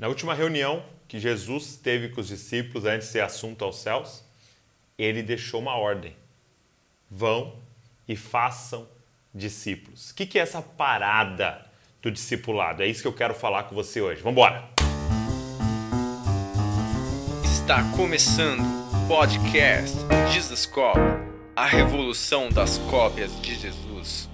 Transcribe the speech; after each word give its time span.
Na 0.00 0.08
última 0.08 0.32
reunião 0.32 0.82
que 1.06 1.20
Jesus 1.20 1.76
teve 1.76 2.08
com 2.08 2.22
os 2.22 2.28
discípulos 2.28 2.86
antes 2.86 3.08
de 3.08 3.12
ser 3.12 3.20
assunto 3.20 3.62
aos 3.62 3.80
céus, 3.80 4.24
ele 4.96 5.22
deixou 5.22 5.60
uma 5.60 5.76
ordem: 5.76 6.16
vão 7.10 7.58
e 8.08 8.16
façam 8.16 8.88
discípulos. 9.34 10.10
O 10.10 10.14
que 10.14 10.38
é 10.38 10.42
essa 10.42 10.62
parada 10.62 11.66
do 12.00 12.10
discipulado? 12.10 12.82
É 12.82 12.86
isso 12.86 13.02
que 13.02 13.08
eu 13.08 13.12
quero 13.12 13.34
falar 13.34 13.64
com 13.64 13.74
você 13.74 14.00
hoje. 14.00 14.22
Vamos 14.22 14.38
embora! 14.38 14.70
Está 17.44 17.84
começando 17.94 18.62
o 18.62 19.06
podcast 19.06 19.98
Jesus 20.32 20.64
Cop, 20.64 20.98
a 21.54 21.66
revolução 21.66 22.48
das 22.48 22.78
cópias 22.78 23.38
de 23.42 23.54
Jesus. 23.54 24.29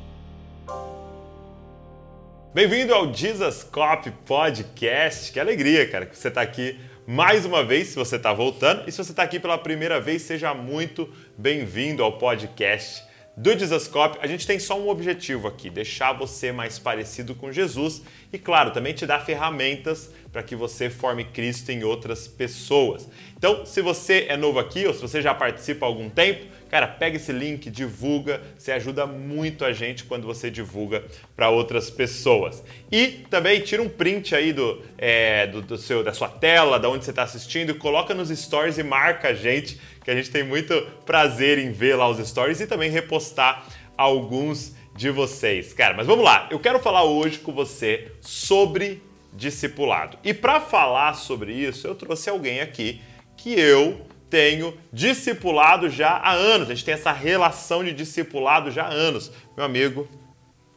Bem-vindo 2.57 2.95
ao 2.95 3.13
Jesus 3.13 3.63
Cop 3.65 4.11
Podcast. 4.25 5.31
Que 5.31 5.39
alegria, 5.39 5.87
cara, 5.91 6.07
que 6.07 6.17
você 6.17 6.29
está 6.29 6.41
aqui 6.41 6.81
mais 7.07 7.45
uma 7.45 7.63
vez, 7.63 7.89
se 7.89 7.97
você 7.97 8.17
está 8.17 8.33
voltando. 8.33 8.89
E 8.89 8.91
se 8.91 8.97
você 8.97 9.11
está 9.11 9.25
aqui 9.25 9.39
pela 9.39 9.59
primeira 9.59 10.01
vez, 10.01 10.23
seja 10.23 10.55
muito 10.55 11.07
bem-vindo 11.37 12.03
ao 12.03 12.17
podcast 12.17 13.06
do 13.37 13.55
Dizascope, 13.55 14.19
a 14.23 14.27
gente 14.27 14.47
tem 14.47 14.59
só 14.59 14.81
um 14.81 14.89
objetivo 14.89 15.47
aqui: 15.47 15.69
deixar 15.69 16.15
você 16.15 16.51
mais 16.51 16.79
parecido 16.79 17.35
com 17.35 17.53
Jesus 17.53 18.01
e, 18.33 18.39
claro, 18.39 18.71
também 18.71 18.95
te 18.95 19.07
dar 19.07 19.21
ferramentas 19.21 20.11
para 20.33 20.43
que 20.43 20.57
você 20.57 20.89
forme 20.89 21.25
Cristo 21.25 21.71
em 21.71 21.85
outras 21.85 22.27
pessoas. 22.27 23.09
Então, 23.37 23.67
se 23.67 23.83
você 23.83 24.27
é 24.29 24.37
novo 24.37 24.59
aqui 24.59 24.87
ou 24.87 24.95
se 24.95 25.03
você 25.03 25.21
já 25.21 25.35
participa 25.35 25.85
há 25.85 25.89
algum 25.89 26.09
tempo, 26.09 26.47
cara, 26.71 26.87
pega 26.87 27.17
esse 27.17 27.31
link, 27.31 27.71
divulga, 27.71 28.41
você 28.57 28.73
ajuda 28.73 29.07
muito 29.07 29.65
a 29.65 29.73
gente 29.73 30.05
quando 30.05 30.27
você 30.27 30.51
divulga 30.51 31.05
para 31.35 31.51
outras 31.51 31.91
pessoas. 31.91 32.63
E 32.91 33.25
também 33.31 33.61
tira 33.61 33.83
um 33.83 33.89
print 33.89 34.35
aí 34.35 34.53
do, 34.53 34.83
é, 34.97 35.47
do, 35.47 35.61
do 35.61 35.77
seu, 35.77 36.03
da 36.03 36.13
sua 36.13 36.29
tela, 36.29 36.79
da 36.79 36.89
onde 36.89 37.05
você 37.05 37.11
está 37.11 37.23
assistindo, 37.23 37.75
coloca 37.75 38.15
nos 38.15 38.31
stories 38.31 38.79
e 38.79 38.83
marca 38.83 39.29
a 39.29 39.35
gente 39.35 39.79
que 40.07 40.11
a 40.13 40.15
gente 40.15 40.31
tem 40.31 40.45
muito 40.45 40.73
prazer 41.05 41.59
em 41.59 41.73
ver 41.73 41.97
lá 41.97 42.09
os 42.09 42.25
stories 42.25 42.61
e 42.61 42.67
também 42.69 42.89
repostar 42.89 43.67
alguns 43.99 44.73
de 44.95 45.11
vocês. 45.11 45.73
Cara, 45.73 45.95
mas 45.95 46.07
vamos 46.07 46.25
lá. 46.25 46.47
Eu 46.49 46.61
quero 46.61 46.79
falar 46.79 47.03
hoje 47.03 47.41
com 47.41 47.53
você 47.53 48.13
sobre 48.21 49.03
discipulado. 49.33 50.17
E 50.23 50.33
para 50.33 50.61
falar 50.61 51.15
sobre 51.15 51.53
isso, 51.53 51.89
eu 51.89 51.95
trouxe 51.97 52.31
alguém 52.31 52.61
aqui 52.61 53.01
que 53.37 53.59
eu 53.59 54.07
tenho 54.31 54.79
discipulado 54.93 55.91
já 55.91 56.11
há 56.11 56.33
anos. 56.35 56.71
A 56.71 56.75
gente 56.77 56.85
tem 56.85 56.95
essa 56.95 57.11
relação 57.11 57.83
de 57.83 57.93
discipulado 57.93 58.71
já 58.71 58.85
há 58.85 58.93
anos. 58.93 59.33
Meu 59.57 59.67
amigo 59.67 60.09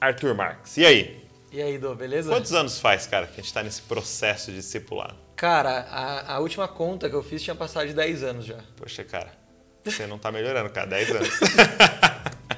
Arthur 0.02 0.34
Marques. 0.34 0.76
E 0.76 0.88
aí? 0.88 1.24
E 1.52 1.62
aí, 1.62 1.78
Dô, 1.78 1.94
beleza? 1.94 2.32
Quantos 2.32 2.54
anos 2.54 2.80
faz, 2.80 3.06
cara, 3.06 3.28
que 3.28 3.34
a 3.34 3.36
gente 3.36 3.46
está 3.46 3.62
nesse 3.62 3.84
processo 3.84 4.50
de 4.50 4.58
discipulado? 4.58 5.29
Cara, 5.40 5.88
a, 5.90 6.34
a, 6.34 6.40
última 6.40 6.68
conta 6.68 7.10
que 7.10 7.16
eu 7.16 7.24
fiz 7.24 7.42
tinha 7.42 7.56
passado 7.56 7.88
de 7.88 7.94
10 7.94 8.24
anos 8.24 8.46
já. 8.46 8.58
Poxa, 8.76 9.06
cara, 9.06 9.32
você 9.82 10.06
não 10.06 10.20
tá 10.20 10.34
melhorando, 10.34 10.70
cara, 10.70 10.88
10 10.88 11.12
anos. 11.12 11.30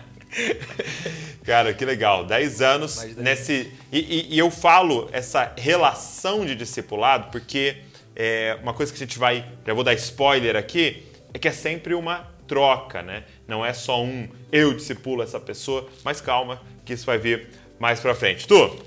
cara, 1.46 1.76
que 1.76 1.86
legal, 1.86 2.26
10 2.26 2.62
anos 2.64 2.98
10 2.98 3.18
nesse. 3.18 3.72
E, 3.92 4.00
e, 4.00 4.34
e, 4.34 4.40
eu 4.40 4.50
falo 4.50 5.08
essa 5.12 5.54
relação 5.56 6.44
de 6.44 6.56
discipulado 6.56 7.30
porque 7.32 7.84
é, 8.16 8.58
uma 8.64 8.74
coisa 8.74 8.92
que 8.92 8.98
a 8.98 9.06
gente 9.06 9.20
vai. 9.20 9.48
Já 9.64 9.76
vou 9.76 9.84
dar 9.84 9.94
spoiler 9.94 10.56
aqui, 10.56 11.06
é 11.36 11.38
que 11.38 11.48
é 11.48 11.52
sempre 11.52 11.94
uma 11.94 12.32
troca, 12.48 13.04
né? 13.04 13.26
Não 13.48 13.64
é 13.64 13.74
só 13.74 14.02
um 14.02 14.28
eu 14.52 14.74
discipulo 14.74 15.22
essa 15.22 15.40
pessoa, 15.40 15.88
mas 16.04 16.20
calma, 16.20 16.60
que 16.84 16.94
isso 16.94 17.06
vai 17.06 17.20
vir 17.20 17.48
mais 17.80 18.00
pra 18.00 18.16
frente. 18.16 18.48
Tu, 18.48 18.84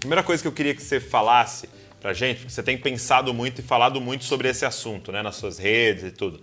primeira 0.00 0.22
coisa 0.22 0.42
que 0.42 0.48
eu 0.48 0.52
queria 0.52 0.74
que 0.74 0.82
você 0.82 0.98
falasse 0.98 1.68
pra 2.06 2.12
gente, 2.12 2.36
porque 2.38 2.52
você 2.52 2.62
tem 2.62 2.78
pensado 2.78 3.34
muito 3.34 3.60
e 3.60 3.64
falado 3.64 4.00
muito 4.00 4.24
sobre 4.24 4.48
esse 4.48 4.64
assunto, 4.64 5.10
né, 5.10 5.22
nas 5.22 5.34
suas 5.34 5.58
redes 5.58 6.04
e 6.04 6.10
tudo. 6.12 6.40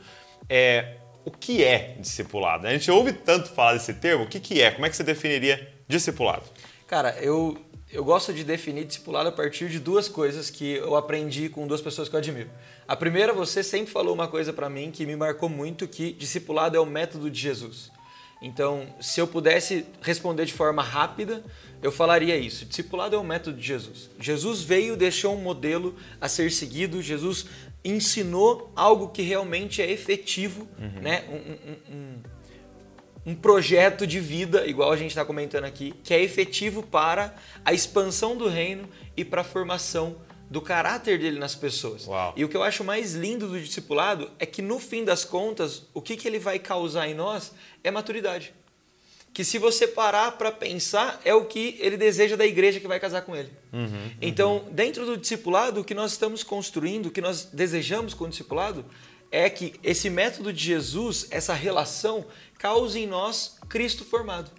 É, 0.50 0.98
o 1.24 1.32
que 1.32 1.64
é 1.64 1.96
discipulado? 1.98 2.68
A 2.68 2.72
gente 2.72 2.92
ouve 2.92 3.14
tanto 3.14 3.48
falar 3.50 3.72
desse 3.72 3.94
termo, 3.94 4.26
o 4.26 4.28
que, 4.28 4.42
que 4.42 4.62
é? 4.62 4.72
Como 4.72 4.86
é 4.86 4.90
que 4.90 4.98
você 4.98 5.06
definiria 5.06 5.74
discipulado? 5.88 6.44
Cara, 6.86 7.16
eu, 7.22 7.58
eu 7.90 8.04
gosto 8.04 8.34
de 8.34 8.44
definir 8.44 8.84
discipulado 8.84 9.30
a 9.30 9.32
partir 9.32 9.70
de 9.70 9.80
duas 9.80 10.10
coisas 10.10 10.50
que 10.50 10.74
eu 10.74 10.98
aprendi 10.98 11.48
com 11.48 11.66
duas 11.66 11.80
pessoas 11.80 12.10
que 12.10 12.16
eu 12.16 12.20
admiro. 12.20 12.50
A 12.86 12.98
primeira, 12.98 13.32
você 13.32 13.64
sempre 13.64 13.90
falou 13.90 14.14
uma 14.14 14.28
coisa 14.28 14.52
para 14.52 14.70
mim 14.70 14.92
que 14.92 15.06
me 15.06 15.16
marcou 15.16 15.48
muito, 15.48 15.88
que 15.88 16.12
discipulado 16.12 16.76
é 16.76 16.80
o 16.82 16.86
método 16.86 17.32
de 17.32 17.40
Jesus. 17.40 17.90
Então, 18.44 18.86
se 19.00 19.22
eu 19.22 19.26
pudesse 19.26 19.86
responder 20.02 20.44
de 20.44 20.52
forma 20.52 20.84
rápida, 20.84 21.42
eu 21.82 21.94
falaria 21.94 22.36
isso. 22.36 22.66
Discipulado 22.66 23.16
é 23.16 23.18
o 23.18 23.24
método 23.24 23.58
de 23.58 23.66
Jesus. 23.66 24.10
Jesus 24.20 24.62
veio, 24.62 24.98
deixou 24.98 25.34
um 25.34 25.42
modelo 25.42 25.96
a 26.20 26.28
ser 26.28 26.52
seguido, 26.52 27.02
Jesus 27.02 27.46
ensinou 27.86 28.70
algo 28.76 29.08
que 29.08 29.22
realmente 29.22 29.82
é 29.82 29.90
efetivo, 29.90 30.68
uhum. 30.78 31.02
né? 31.02 31.24
Um, 31.30 31.36
um, 31.36 31.96
um, 31.96 33.32
um, 33.32 33.36
projeto 33.36 34.06
de 34.06 34.20
vida, 34.20 34.68
igual 34.68 34.92
a 34.92 34.98
gente 34.98 35.12
está 35.12 35.24
comentando 35.24 35.64
aqui, 35.64 35.94
que 36.04 36.14
é 36.14 36.22
efetivo 36.22 36.84
para 36.84 37.34
a 37.64 37.72
expansão 37.72 38.36
do 38.36 38.50
reino 38.50 38.90
e 39.16 39.24
para 39.24 39.40
a 39.40 39.46
formação 39.46 40.18
do 40.54 40.62
caráter 40.62 41.18
dele 41.18 41.40
nas 41.40 41.56
pessoas. 41.56 42.06
Uau. 42.06 42.32
E 42.38 42.46
o 42.46 42.48
que 42.48 42.56
eu 42.56 42.62
acho 42.62 42.84
mais 42.84 43.16
lindo 43.16 43.48
do 43.48 43.60
discipulado 43.60 44.30
é 44.38 44.46
que 44.46 44.62
no 44.62 44.78
fim 44.78 45.04
das 45.04 45.26
contas, 45.26 45.88
o 45.96 46.00
que, 46.00 46.16
que 46.16 46.28
ele 46.28 46.38
vai 46.38 46.60
causar 46.60 47.08
em 47.08 47.16
nós 47.16 47.54
é 47.84 47.90
maturidade. 47.90 48.54
Que 49.34 49.44
se 49.44 49.58
você 49.58 49.88
parar 49.88 50.34
para 50.34 50.52
pensar, 50.52 51.20
é 51.26 51.34
o 51.34 51.46
que 51.46 51.76
ele 51.80 51.98
deseja 51.98 52.36
da 52.36 52.46
igreja 52.46 52.80
que 52.80 52.88
vai 52.88 53.00
casar 53.00 53.24
com 53.24 53.36
ele. 53.36 53.50
Uhum, 53.74 53.82
uhum. 53.82 54.12
Então, 54.22 54.68
dentro 54.70 55.08
do 55.08 55.18
discipulado, 55.18 55.82
o 55.82 55.84
que 55.84 55.96
nós 55.96 56.12
estamos 56.12 56.44
construindo, 56.44 57.08
o 57.08 57.12
que 57.12 57.20
nós 57.20 57.46
desejamos 57.46 58.14
com 58.14 58.26
o 58.26 58.30
discipulado, 58.30 58.86
é 59.32 59.50
que 59.50 59.74
esse 59.82 60.08
método 60.08 60.54
de 60.54 60.64
Jesus, 60.64 61.26
essa 61.32 61.56
relação, 61.56 62.28
cause 62.60 63.00
em 63.00 63.08
nós 63.08 63.58
Cristo 63.68 64.06
formado. 64.06 64.52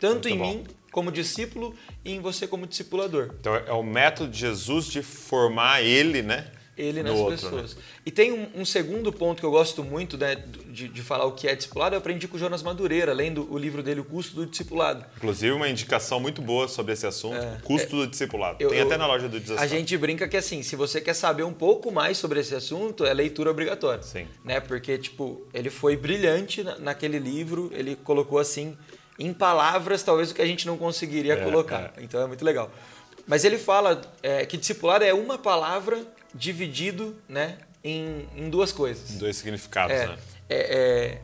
Tanto 0.00 0.26
Muito 0.26 0.28
em 0.30 0.38
bom. 0.38 0.54
mim 0.54 0.66
como 0.94 1.10
discípulo 1.10 1.74
e 2.04 2.12
em 2.12 2.20
você 2.20 2.46
como 2.46 2.68
discipulador. 2.68 3.30
Então 3.40 3.56
é 3.56 3.72
o 3.72 3.82
método 3.82 4.30
de 4.30 4.38
Jesus 4.38 4.86
de 4.86 5.02
formar 5.02 5.82
ele, 5.82 6.22
né? 6.22 6.46
Ele 6.78 7.02
nas 7.02 7.12
outro, 7.12 7.30
pessoas. 7.32 7.74
Né? 7.74 7.82
E 8.06 8.10
tem 8.12 8.32
um, 8.32 8.48
um, 8.60 8.64
segundo 8.64 9.12
ponto 9.12 9.40
que 9.40 9.46
eu 9.46 9.50
gosto 9.50 9.82
muito 9.82 10.16
né, 10.16 10.36
de, 10.66 10.88
de, 10.88 11.02
falar 11.02 11.24
o 11.24 11.32
que 11.32 11.48
é 11.48 11.54
discipulado, 11.54 11.94
eu 11.94 11.98
aprendi 11.98 12.26
com 12.26 12.36
o 12.36 12.38
Jonas 12.38 12.62
Madureira, 12.62 13.12
lendo 13.12 13.46
o 13.52 13.56
livro 13.56 13.80
dele, 13.80 14.00
O 14.00 14.04
Custo 14.04 14.34
do 14.34 14.46
Discipulado. 14.46 15.04
Inclusive, 15.16 15.52
uma 15.52 15.68
indicação 15.68 16.18
muito 16.18 16.42
boa 16.42 16.66
sobre 16.66 16.92
esse 16.92 17.06
assunto, 17.06 17.36
é, 17.36 17.60
Custo 17.62 17.94
é, 17.94 17.98
do 18.00 18.06
Discipulado. 18.08 18.56
Eu, 18.60 18.70
tem 18.70 18.80
até 18.80 18.96
na 18.96 19.06
loja 19.06 19.28
do 19.28 19.38
Desastre. 19.38 19.64
A 19.64 19.68
gente 19.68 19.96
brinca 19.96 20.26
que, 20.26 20.36
assim, 20.36 20.62
se 20.62 20.74
você 20.74 21.00
quer 21.00 21.14
saber 21.14 21.44
um 21.44 21.52
pouco 21.52 21.92
mais 21.92 22.18
sobre 22.18 22.40
esse 22.40 22.54
assunto, 22.54 23.04
é 23.04 23.14
leitura 23.14 23.50
obrigatória. 23.50 24.02
Sim. 24.02 24.26
Né? 24.44 24.58
Porque, 24.58 24.98
tipo, 24.98 25.46
ele 25.54 25.70
foi 25.70 25.96
brilhante 25.96 26.64
naquele 26.80 27.20
livro, 27.20 27.70
ele 27.72 27.94
colocou, 27.94 28.38
assim, 28.38 28.76
em 29.18 29.32
palavras, 29.32 30.02
talvez 30.02 30.30
o 30.30 30.34
que 30.34 30.42
a 30.42 30.46
gente 30.46 30.66
não 30.66 30.76
conseguiria 30.76 31.34
é, 31.34 31.44
colocar. 31.44 31.92
É. 31.96 32.02
Então 32.02 32.20
é 32.20 32.26
muito 32.26 32.44
legal. 32.44 32.70
Mas 33.26 33.44
ele 33.44 33.58
fala 33.58 34.00
é, 34.22 34.44
que 34.44 34.56
discipulado 34.56 35.04
é 35.04 35.14
uma 35.14 35.38
palavra 35.38 36.04
dividido 36.34 37.16
né, 37.28 37.58
em, 37.82 38.28
em 38.36 38.50
duas 38.50 38.72
coisas. 38.72 39.12
Em 39.12 39.18
dois 39.18 39.36
significados, 39.36 39.96
é, 39.96 40.06
né? 40.06 40.18
É, 40.48 41.18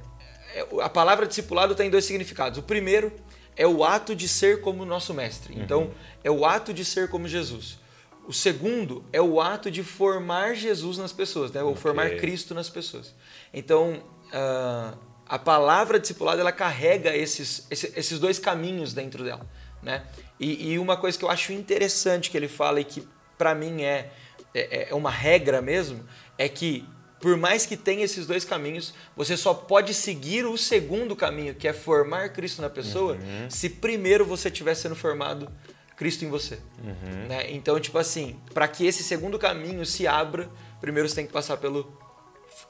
é, 0.54 0.66
a 0.80 0.88
palavra 0.88 1.26
discipulado 1.26 1.74
tem 1.74 1.90
dois 1.90 2.04
significados. 2.04 2.58
O 2.58 2.62
primeiro 2.62 3.12
é 3.56 3.66
o 3.66 3.84
ato 3.84 4.14
de 4.14 4.26
ser 4.26 4.60
como 4.60 4.84
nosso 4.84 5.12
mestre. 5.12 5.54
Uhum. 5.54 5.62
Então, 5.62 5.90
é 6.24 6.30
o 6.30 6.46
ato 6.46 6.72
de 6.72 6.84
ser 6.84 7.08
como 7.08 7.28
Jesus. 7.28 7.78
O 8.26 8.32
segundo 8.32 9.04
é 9.12 9.20
o 9.20 9.40
ato 9.40 9.70
de 9.70 9.82
formar 9.82 10.54
Jesus 10.54 10.98
nas 10.98 11.12
pessoas, 11.12 11.50
né? 11.50 11.62
ou 11.62 11.70
okay. 11.70 11.82
formar 11.82 12.10
Cristo 12.16 12.54
nas 12.54 12.70
pessoas. 12.70 13.14
Então, 13.52 14.02
uh, 14.28 14.96
a 15.30 15.38
palavra 15.38 16.00
discipulado 16.00 16.40
ela 16.40 16.50
carrega 16.50 17.16
esses, 17.16 17.64
esses 17.70 18.18
dois 18.18 18.36
caminhos 18.40 18.92
dentro 18.92 19.22
dela, 19.22 19.46
né? 19.80 20.04
E, 20.40 20.72
e, 20.72 20.78
uma 20.78 20.96
coisa 20.96 21.16
que 21.16 21.24
eu 21.24 21.30
acho 21.30 21.52
interessante 21.52 22.30
que 22.30 22.36
ele 22.36 22.48
fala 22.48 22.80
e 22.80 22.84
que 22.84 23.06
para 23.38 23.54
mim 23.54 23.82
é, 23.82 24.10
é, 24.52 24.88
é 24.90 24.94
uma 24.94 25.10
regra 25.10 25.62
mesmo 25.62 26.04
é 26.36 26.48
que 26.48 26.84
por 27.20 27.36
mais 27.36 27.64
que 27.64 27.76
tenha 27.76 28.04
esses 28.04 28.26
dois 28.26 28.44
caminhos, 28.44 28.92
você 29.14 29.36
só 29.36 29.54
pode 29.54 29.94
seguir 29.94 30.46
o 30.46 30.56
segundo 30.56 31.14
caminho, 31.14 31.54
que 31.54 31.68
é 31.68 31.72
formar 31.72 32.30
Cristo 32.30 32.60
na 32.62 32.70
pessoa, 32.70 33.12
uhum. 33.12 33.48
se 33.48 33.68
primeiro 33.68 34.24
você 34.24 34.48
estiver 34.48 34.74
sendo 34.74 34.96
formado 34.96 35.52
Cristo 35.96 36.24
em 36.24 36.28
você. 36.28 36.58
Uhum. 36.82 37.28
Né? 37.28 37.52
Então, 37.52 37.78
tipo 37.78 37.98
assim, 37.98 38.40
para 38.54 38.66
que 38.66 38.86
esse 38.86 39.04
segundo 39.04 39.38
caminho 39.38 39.84
se 39.84 40.06
abra, 40.06 40.50
primeiro 40.80 41.08
você 41.08 41.14
tem 41.14 41.26
que 41.26 41.32
passar 41.32 41.58
pelo 41.58 41.94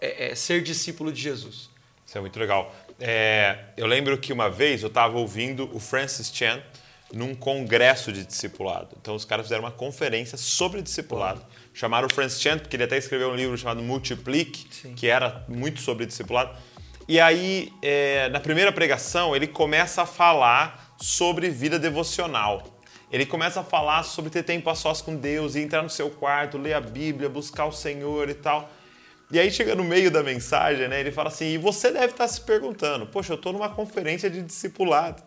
é, 0.01 0.31
é, 0.31 0.35
ser 0.35 0.63
discípulo 0.63 1.13
de 1.13 1.23
Jesus. 1.23 1.71
Isso 2.11 2.19
é 2.19 2.21
muito 2.21 2.41
legal. 2.41 2.75
É, 2.99 3.57
eu 3.77 3.87
lembro 3.87 4.19
que 4.19 4.33
uma 4.33 4.51
vez 4.51 4.83
eu 4.83 4.89
estava 4.89 5.17
ouvindo 5.17 5.71
o 5.73 5.79
Francis 5.79 6.29
Chan 6.35 6.61
num 7.13 7.37
congresso 7.37 8.13
de 8.13 8.27
discipulado. 8.27 8.97
Então 9.01 9.15
os 9.15 9.25
caras 9.25 9.47
fizeram 9.47 9.63
uma 9.63 9.71
conferência 9.71 10.37
sobre 10.37 10.83
discipulado. 10.83 11.41
Chamaram 11.73 12.09
o 12.11 12.13
Francis 12.13 12.41
Chan, 12.41 12.59
porque 12.59 12.75
ele 12.75 12.83
até 12.83 12.99
escreveu 12.99 13.31
um 13.31 13.37
livro 13.37 13.57
chamado 13.57 13.81
Multiplique, 13.81 14.67
Sim. 14.75 14.93
que 14.95 15.07
era 15.07 15.45
muito 15.47 15.81
sobre 15.83 16.05
discipulado. 16.05 16.51
E 17.07 17.21
aí, 17.21 17.73
é, 17.81 18.29
na 18.31 18.41
primeira 18.41 18.73
pregação, 18.73 19.37
ele 19.37 19.47
começa 19.47 20.03
a 20.03 20.07
falar 20.07 20.97
sobre 21.01 21.49
vida 21.49 21.79
devocional. 21.79 22.81
ele 23.13 23.25
começa 23.25 23.61
a 23.61 23.65
falar 23.65 24.03
sobre 24.03 24.31
ter 24.31 24.43
tempo 24.43 24.69
a 24.69 24.75
sós 24.75 25.01
com 25.01 25.15
Deus 25.15 25.55
e 25.55 25.61
entrar 25.61 25.83
no 25.85 25.91
seu 25.91 26.11
quarto, 26.11 26.59
ler 26.59 26.75
a 26.75 26.81
Bíblia, 26.81 27.29
buscar 27.29 27.67
o 27.67 27.73
Senhor 27.73 28.29
e 28.29 28.35
tal. 28.35 28.69
E 29.31 29.39
aí 29.39 29.51
chega 29.51 29.75
no 29.75 29.85
meio 29.85 30.11
da 30.11 30.23
mensagem, 30.23 30.89
né? 30.89 31.01
Ele 31.01 31.13
fala 31.13 31.29
assim: 31.29 31.53
e 31.53 31.59
você 31.59 31.91
deve 31.93 32.07
estar 32.07 32.27
se 32.27 32.41
perguntando, 32.41 33.07
poxa, 33.07 33.33
eu 33.33 33.37
estou 33.37 33.53
numa 33.53 33.69
conferência 33.69 34.29
de 34.29 34.43
discipulado. 34.43 35.23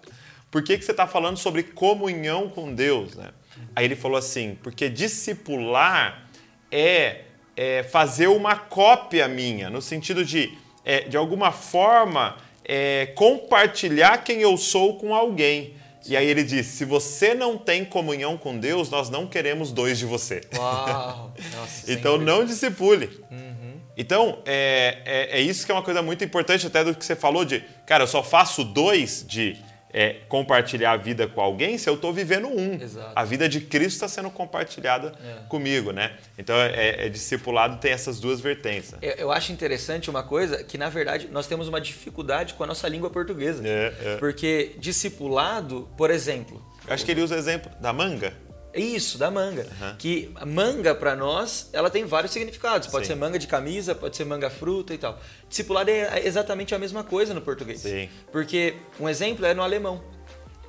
Por 0.52 0.62
que, 0.62 0.78
que 0.78 0.86
você 0.86 0.92
está 0.92 1.08
falando 1.08 1.38
sobre 1.38 1.64
comunhão 1.64 2.50
com 2.50 2.74
Deus? 2.74 3.16
Né? 3.16 3.30
Aí 3.76 3.86
ele 3.86 3.96
falou 3.96 4.18
assim: 4.18 4.58
porque 4.62 4.90
discipular 4.90 6.28
é, 6.72 7.22
é 7.56 7.84
fazer 7.84 8.28
uma 8.28 8.56
cópia 8.56 9.28
minha, 9.28 9.70
no 9.70 9.82
sentido 9.82 10.26
de, 10.26 10.58
é, 10.84 11.02
de 11.02 11.16
alguma 11.16 11.52
forma, 11.52 12.38
é, 12.66 13.08
compartilhar 13.16 14.18
quem 14.24 14.42
eu 14.42 14.58
sou 14.58 14.98
com 14.98 15.16
alguém. 15.16 15.76
E 16.06 16.18
aí 16.18 16.28
ele 16.28 16.44
disse: 16.44 16.78
se 16.78 16.86
você 16.86 17.34
não 17.34 17.58
tem 17.58 17.86
comunhão 17.86 18.38
com 18.38 18.58
Deus, 18.58 18.90
nós 18.90 19.10
não 19.10 19.26
queremos 19.26 19.72
dois 19.72 19.98
de 19.98 20.06
você. 20.06 20.42
Uau! 20.56 21.34
Nossa, 21.56 21.92
então 21.92 22.18
não 22.18 22.46
discipule. 22.46 23.10
Uhum. 23.32 23.53
Então, 23.98 24.42
é, 24.46 25.02
é, 25.06 25.40
é, 25.40 25.42
isso 25.42 25.66
que 25.66 25.72
é 25.72 25.76
uma 25.76 25.84
coisa 25.84 26.02
muito 26.02 26.24
importante, 26.24 26.66
até 26.66 26.84
do 26.84 26.96
que 26.96 27.06
você 27.06 27.16
falou 27.16 27.46
de, 27.46 27.64
cara, 27.86 28.04
eu 28.04 28.08
só 28.08 28.24
faço 28.24 28.64
dois 28.64 29.24
de 29.28 29.58
é, 29.94 30.16
compartilhar 30.28 30.94
a 30.94 30.98
vida 30.98 31.28
com 31.28 31.40
alguém 31.40 31.78
se 31.78 31.88
eu 31.88 31.94
estou 31.94 32.12
vivendo 32.12 32.48
um. 32.48 32.82
Exato. 32.82 33.12
A 33.16 33.24
vida 33.24 33.48
de 33.48 33.62
Cristo 33.62 33.94
está 33.94 34.08
sendo 34.08 34.32
compartilhada 34.32 35.14
é. 35.24 35.48
comigo, 35.48 35.92
né? 35.92 36.14
Então, 36.38 36.56
é, 36.56 37.06
é, 37.06 37.10
discipulado 37.10 37.78
tem 37.78 37.92
essas 37.92 38.20
duas 38.20 38.42
vertentes. 38.42 38.96
Eu, 39.02 39.12
eu, 39.12 39.32
acho 39.32 39.52
interessante 39.52 40.10
uma 40.10 40.24
coisa 40.24 40.64
que, 40.64 40.78
na 40.78 40.90
verdade, 40.90 41.30
nós 41.32 41.46
temos 41.46 41.68
uma 41.68 41.80
dificuldade 41.80 42.56
com 42.56 42.64
a 42.64 42.68
nossa 42.68 42.88
língua 42.88 43.12
portuguesa. 43.12 43.62
É. 43.66 44.18
Porque 44.18 44.76
discipulado, 44.80 45.88
por 45.96 46.10
exemplo... 46.10 46.66
Eu 46.88 46.94
acho 46.94 47.06
que 47.06 47.12
ele 47.12 47.22
usa 47.22 47.36
o 47.36 47.38
exemplo 47.38 47.72
da 47.80 47.94
manga. 47.94 48.34
Isso, 48.74 49.18
da 49.18 49.30
manga. 49.30 49.68
Uhum. 49.82 49.96
Que 49.98 50.32
manga 50.46 50.96
para 50.96 51.16
nós, 51.16 51.70
ela 51.74 51.90
tem 51.90 52.06
vários 52.06 52.32
significados. 52.32 52.88
Pode 52.88 53.06
Sim. 53.06 53.14
ser 53.14 53.20
manga 53.20 53.38
de 53.38 53.48
camisa, 53.48 53.94
pode 53.94 54.16
ser 54.16 54.26
manga 54.26 54.50
fruta 54.50 54.94
e 54.94 54.98
tal. 54.98 55.20
Discipulado 55.48 55.90
é 55.90 56.26
exatamente 56.26 56.74
a 56.74 56.80
mesma 56.80 57.04
coisa 57.04 57.34
no 57.34 57.42
português. 57.42 57.82
Sim. 57.82 58.10
Porque 58.32 58.76
um 59.00 59.08
exemplo 59.08 59.46
é 59.46 59.54
no 59.54 59.62
alemão. 59.62 60.02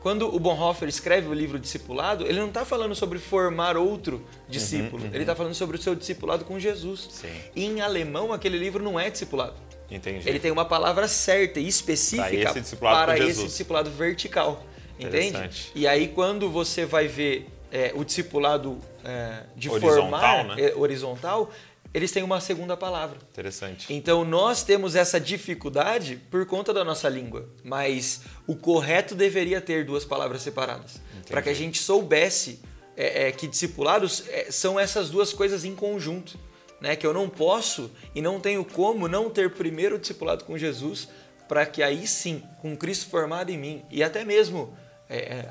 Quando 0.04 0.34
o 0.34 0.38
Bonhoeffer 0.38 0.86
escreve 0.86 1.28
o 1.28 1.32
livro 1.32 1.58
Discipulado, 1.58 2.26
ele 2.26 2.38
não 2.38 2.48
está 2.48 2.62
falando 2.62 2.94
sobre 2.94 3.18
formar 3.18 3.74
outro 3.74 4.22
discípulo. 4.46 4.98
Uhum, 4.98 5.08
uhum. 5.08 5.14
Ele 5.14 5.22
está 5.22 5.34
falando 5.34 5.54
sobre 5.54 5.78
o 5.78 5.80
seu 5.80 5.94
discipulado 5.94 6.44
com 6.44 6.60
Jesus. 6.60 7.08
Sim. 7.10 7.32
E 7.56 7.64
em 7.64 7.80
alemão, 7.80 8.30
aquele 8.30 8.58
livro 8.58 8.82
não 8.82 9.00
é 9.00 9.08
discipulado. 9.08 9.54
Entendi. 9.90 10.28
Ele 10.28 10.38
tem 10.38 10.50
uma 10.50 10.66
palavra 10.66 11.08
certa 11.08 11.58
e 11.58 11.66
específica 11.66 12.58
esse 12.58 12.76
para 12.76 13.18
esse 13.18 13.44
discipulado 13.44 13.90
vertical. 13.90 14.62
Entende? 14.98 15.72
E 15.74 15.86
aí, 15.86 16.08
quando 16.08 16.50
você 16.50 16.84
vai 16.84 17.08
ver 17.08 17.48
é, 17.74 17.90
o 17.92 18.04
discipulado 18.04 18.78
é, 19.04 19.42
de 19.56 19.68
horizontal, 19.68 19.98
formar 19.98 20.44
né? 20.56 20.62
é, 20.62 20.74
horizontal, 20.76 21.50
eles 21.92 22.12
têm 22.12 22.22
uma 22.22 22.40
segunda 22.40 22.76
palavra. 22.76 23.18
Interessante. 23.32 23.92
Então 23.92 24.24
nós 24.24 24.62
temos 24.62 24.94
essa 24.94 25.20
dificuldade 25.20 26.22
por 26.30 26.46
conta 26.46 26.72
da 26.72 26.84
nossa 26.84 27.08
língua, 27.08 27.48
mas 27.64 28.20
o 28.46 28.54
correto 28.54 29.16
deveria 29.16 29.60
ter 29.60 29.84
duas 29.84 30.04
palavras 30.04 30.42
separadas, 30.42 31.00
para 31.28 31.42
que 31.42 31.48
a 31.48 31.54
gente 31.54 31.82
soubesse 31.82 32.60
é, 32.96 33.26
é, 33.26 33.32
que 33.32 33.48
discipulados 33.48 34.22
é, 34.28 34.52
são 34.52 34.78
essas 34.78 35.10
duas 35.10 35.32
coisas 35.32 35.64
em 35.64 35.74
conjunto, 35.74 36.38
né? 36.80 36.94
Que 36.94 37.04
eu 37.04 37.12
não 37.12 37.28
posso 37.28 37.90
e 38.14 38.22
não 38.22 38.38
tenho 38.38 38.64
como 38.64 39.08
não 39.08 39.28
ter 39.28 39.50
primeiro 39.50 39.98
discipulado 39.98 40.44
com 40.44 40.56
Jesus, 40.56 41.08
para 41.48 41.66
que 41.66 41.82
aí 41.82 42.06
sim, 42.06 42.40
com 42.62 42.76
Cristo 42.76 43.10
formado 43.10 43.50
em 43.50 43.58
mim 43.58 43.82
e 43.90 44.00
até 44.00 44.24
mesmo 44.24 44.72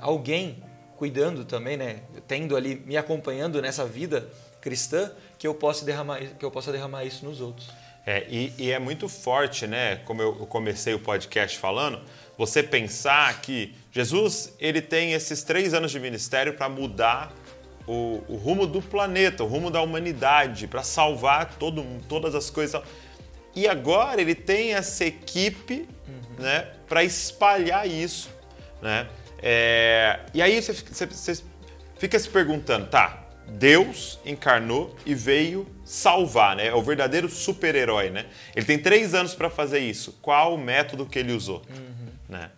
alguém 0.01 0.61
cuidando 1.03 1.43
também, 1.43 1.75
né? 1.75 1.99
Tendo 2.29 2.55
ali, 2.55 2.81
me 2.85 2.95
acompanhando 2.95 3.61
nessa 3.61 3.83
vida 3.85 4.29
cristã, 4.61 5.11
que 5.37 5.45
eu 5.45 5.53
possa 5.53 5.83
derramar, 5.83 6.21
que 6.39 6.45
eu 6.45 6.49
possa 6.49 6.71
derramar 6.71 7.03
isso 7.03 7.25
nos 7.25 7.41
outros. 7.41 7.67
É, 8.05 8.25
e, 8.29 8.53
e 8.57 8.71
é 8.71 8.79
muito 8.79 9.09
forte, 9.09 9.67
né? 9.67 9.97
Como 10.05 10.21
eu 10.21 10.33
comecei 10.47 10.93
o 10.93 10.99
podcast 10.99 11.57
falando, 11.57 11.99
você 12.37 12.63
pensar 12.63 13.41
que 13.41 13.75
Jesus 13.91 14.53
ele 14.61 14.81
tem 14.81 15.11
esses 15.11 15.43
três 15.43 15.73
anos 15.73 15.91
de 15.91 15.99
ministério 15.99 16.53
para 16.53 16.69
mudar 16.69 17.33
o, 17.85 18.23
o, 18.29 18.37
rumo 18.37 18.65
do 18.65 18.81
planeta, 18.81 19.43
o 19.43 19.47
rumo 19.47 19.69
da 19.69 19.81
humanidade, 19.81 20.67
para 20.67 20.83
salvar 20.83 21.55
todo, 21.55 21.85
todas 22.07 22.33
as 22.33 22.49
coisas. 22.49 22.81
E 23.53 23.67
agora 23.67 24.21
ele 24.21 24.35
tem 24.35 24.73
essa 24.73 25.03
equipe 25.03 25.85
uhum. 26.07 26.41
né, 26.41 26.69
para 26.87 27.03
espalhar 27.03 27.85
isso. 27.85 28.29
Né? 28.81 29.05
É, 29.45 30.21
e 30.33 30.41
aí 30.41 30.61
você, 30.61 30.71
você, 30.71 31.05
você 31.05 31.43
fica 31.99 32.17
se 32.17 32.29
perguntando, 32.29 32.87
tá, 32.87 33.27
Deus 33.45 34.17
encarnou 34.25 34.95
e 35.05 35.13
veio 35.13 35.67
salvar, 35.83 36.55
né? 36.55 36.67
É 36.67 36.73
o 36.73 36.81
verdadeiro 36.81 37.27
super-herói, 37.27 38.09
né? 38.09 38.25
Ele 38.55 38.65
tem 38.65 38.79
três 38.79 39.13
anos 39.13 39.35
para 39.35 39.49
fazer 39.49 39.79
isso. 39.79 40.17
Qual 40.21 40.55
o 40.55 40.57
método 40.57 41.05
que 41.05 41.19
ele 41.19 41.33
usou, 41.33 41.61
uhum. 41.69 42.07
né? 42.29 42.49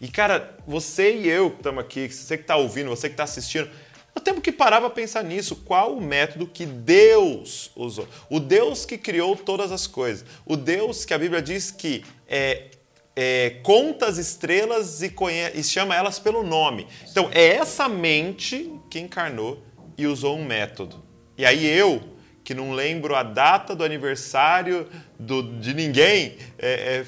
E 0.00 0.08
cara, 0.08 0.56
você 0.66 1.14
e 1.16 1.28
eu 1.28 1.50
que 1.50 1.58
estamos 1.58 1.82
aqui, 1.82 2.08
você 2.08 2.36
que 2.36 2.42
está 2.42 2.56
ouvindo, 2.56 2.90
você 2.90 3.08
que 3.08 3.14
está 3.14 3.24
assistindo, 3.24 3.70
nós 4.14 4.22
temos 4.22 4.42
que 4.42 4.50
parar 4.50 4.80
para 4.80 4.90
pensar 4.90 5.22
nisso. 5.22 5.56
Qual 5.56 5.96
o 5.96 6.00
método 6.00 6.46
que 6.46 6.66
Deus 6.66 7.70
usou? 7.76 8.08
O 8.28 8.40
Deus 8.40 8.84
que 8.84 8.98
criou 8.98 9.36
todas 9.36 9.70
as 9.70 9.86
coisas. 9.86 10.24
O 10.44 10.56
Deus 10.56 11.04
que 11.04 11.14
a 11.14 11.18
Bíblia 11.18 11.40
diz 11.40 11.70
que 11.70 12.04
é, 12.26 12.70
é, 13.16 13.56
conta 13.62 14.06
as 14.06 14.18
estrelas 14.18 15.00
e, 15.00 15.12
e 15.54 15.64
chama 15.64 15.96
elas 15.96 16.18
pelo 16.18 16.42
nome. 16.42 16.86
Então, 17.10 17.30
é 17.32 17.56
essa 17.56 17.88
mente 17.88 18.70
que 18.90 19.00
encarnou 19.00 19.64
e 19.96 20.06
usou 20.06 20.36
um 20.36 20.44
método. 20.44 21.02
E 21.38 21.46
aí 21.46 21.66
eu, 21.66 22.02
que 22.44 22.52
não 22.52 22.72
lembro 22.72 23.14
a 23.14 23.22
data 23.22 23.74
do 23.74 23.82
aniversário 23.82 24.86
do, 25.18 25.42
de 25.58 25.72
ninguém, 25.72 26.36
é, 26.58 26.68
é, 26.68 27.06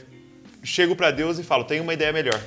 chego 0.65 0.97
para 0.97 1.11
Deus 1.11 1.39
e 1.39 1.45
falo, 1.45 1.65
tenho 1.65 1.83
uma 1.83 1.93
ideia 1.93 2.13
melhor. 2.13 2.41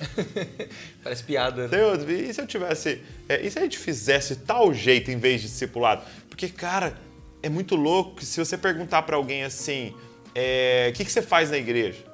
Parece 1.04 1.24
piada. 1.24 1.64
Né? 1.64 1.68
Deus, 1.70 2.04
e 2.10 2.34
se 2.34 2.42
eu 2.42 2.48
tivesse... 2.48 3.02
É, 3.30 3.46
e 3.46 3.52
se 3.52 3.60
a 3.60 3.62
gente 3.62 3.78
fizesse 3.78 4.38
tal 4.38 4.74
jeito 4.74 5.12
em 5.12 5.18
vez 5.18 5.40
de 5.40 5.48
discipulado? 5.48 6.04
Porque, 6.28 6.50
cara, 6.50 6.98
é 7.44 7.50
muito 7.50 7.76
louco 7.76 8.16
que 8.16 8.26
se 8.26 8.40
você 8.40 8.58
perguntar 8.58 9.04
para 9.04 9.16
alguém 9.16 9.44
assim, 9.44 9.94
é, 10.34 10.90
o 10.90 10.94
que, 10.94 11.06
que 11.06 11.12
você 11.12 11.22
faz 11.22 11.52
na 11.52 11.58
igreja? 11.58 12.11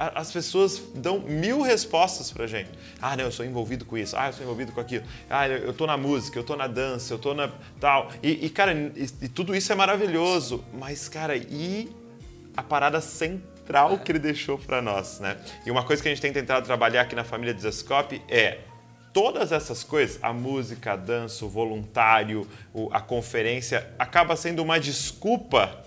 As 0.00 0.32
pessoas 0.32 0.82
dão 0.94 1.20
mil 1.20 1.60
respostas 1.60 2.32
pra 2.32 2.46
gente. 2.46 2.70
Ah, 3.02 3.14
não, 3.14 3.24
eu 3.24 3.32
sou 3.32 3.44
envolvido 3.44 3.84
com 3.84 3.98
isso. 3.98 4.16
Ah, 4.16 4.28
eu 4.28 4.32
sou 4.32 4.42
envolvido 4.42 4.72
com 4.72 4.80
aquilo. 4.80 5.04
Ah, 5.28 5.46
eu 5.46 5.74
tô 5.74 5.86
na 5.86 5.98
música, 5.98 6.38
eu 6.38 6.42
tô 6.42 6.56
na 6.56 6.66
dança, 6.66 7.12
eu 7.12 7.18
tô 7.18 7.34
na 7.34 7.50
tal. 7.78 8.10
E, 8.22 8.46
e 8.46 8.48
cara, 8.48 8.72
e, 8.72 9.06
e 9.20 9.28
tudo 9.28 9.54
isso 9.54 9.70
é 9.70 9.74
maravilhoso. 9.74 10.64
Mas, 10.72 11.06
cara, 11.06 11.36
e 11.36 11.94
a 12.56 12.62
parada 12.62 12.98
central 13.02 13.98
que 13.98 14.10
ele 14.10 14.18
deixou 14.18 14.56
para 14.56 14.80
nós, 14.80 15.20
né? 15.20 15.36
E 15.66 15.70
uma 15.70 15.84
coisa 15.84 16.02
que 16.02 16.08
a 16.08 16.12
gente 16.12 16.22
tem 16.22 16.32
tentado 16.32 16.64
trabalhar 16.64 17.02
aqui 17.02 17.14
na 17.14 17.22
família 17.22 17.52
Desascope 17.52 18.22
é 18.26 18.60
todas 19.12 19.52
essas 19.52 19.84
coisas, 19.84 20.18
a 20.22 20.32
música, 20.32 20.92
a 20.92 20.96
dança, 20.96 21.44
o 21.44 21.48
voluntário, 21.48 22.48
a 22.90 23.00
conferência, 23.00 23.86
acaba 23.98 24.34
sendo 24.34 24.62
uma 24.62 24.80
desculpa 24.80 25.84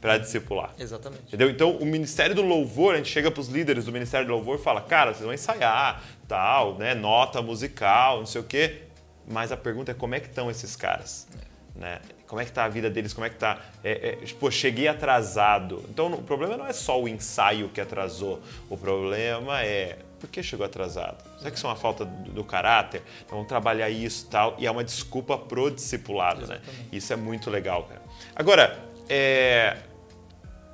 para 0.00 0.18
discipular. 0.18 0.72
Exatamente. 0.78 1.22
Entendeu? 1.28 1.50
Então, 1.50 1.72
o 1.72 1.84
Ministério 1.84 2.34
do 2.34 2.42
Louvor, 2.42 2.94
a 2.94 2.96
gente 2.98 3.10
chega 3.10 3.30
para 3.30 3.40
os 3.40 3.48
líderes 3.48 3.84
do 3.84 3.92
Ministério 3.92 4.26
do 4.26 4.32
Louvor 4.32 4.58
e 4.58 4.62
fala, 4.62 4.80
cara, 4.80 5.12
vocês 5.12 5.24
vão 5.24 5.34
ensaiar, 5.34 6.02
tal, 6.26 6.74
né, 6.74 6.94
nota 6.94 7.42
musical, 7.42 8.18
não 8.18 8.26
sei 8.26 8.40
o 8.40 8.44
quê. 8.44 8.82
Mas 9.26 9.52
a 9.52 9.56
pergunta 9.56 9.90
é 9.90 9.94
como 9.94 10.14
é 10.14 10.20
que 10.20 10.28
estão 10.28 10.50
esses 10.50 10.74
caras? 10.76 11.26
É. 11.34 11.48
Né? 11.78 12.00
Como 12.26 12.40
é 12.40 12.44
que 12.44 12.50
está 12.50 12.64
a 12.64 12.68
vida 12.68 12.90
deles? 12.90 13.12
Como 13.12 13.24
é 13.24 13.28
que 13.28 13.36
está? 13.36 13.58
É, 13.82 14.10
é, 14.10 14.18
pô, 14.38 14.50
cheguei 14.50 14.88
atrasado. 14.88 15.84
Então, 15.88 16.12
o 16.12 16.22
problema 16.22 16.56
não 16.56 16.66
é 16.66 16.72
só 16.72 17.00
o 17.00 17.08
ensaio 17.08 17.68
que 17.68 17.80
atrasou. 17.80 18.40
O 18.68 18.76
problema 18.76 19.62
é 19.62 19.98
por 20.18 20.28
que 20.28 20.42
chegou 20.42 20.66
atrasado? 20.66 21.22
Será 21.38 21.50
que 21.50 21.56
isso 21.56 21.66
é 21.66 21.70
uma 21.70 21.76
falta 21.76 22.04
do, 22.04 22.32
do 22.32 22.44
caráter? 22.44 23.02
Então, 23.24 23.36
vamos 23.38 23.48
trabalhar 23.48 23.88
isso 23.88 24.26
tal. 24.28 24.56
E 24.58 24.66
é 24.66 24.70
uma 24.70 24.82
desculpa 24.82 25.38
pro 25.38 25.70
discipulado, 25.70 26.46
né? 26.46 26.60
Isso 26.90 27.12
é 27.12 27.16
muito 27.16 27.48
legal, 27.48 27.84
cara. 27.84 28.02
Agora, 28.34 28.78
é, 29.08 29.76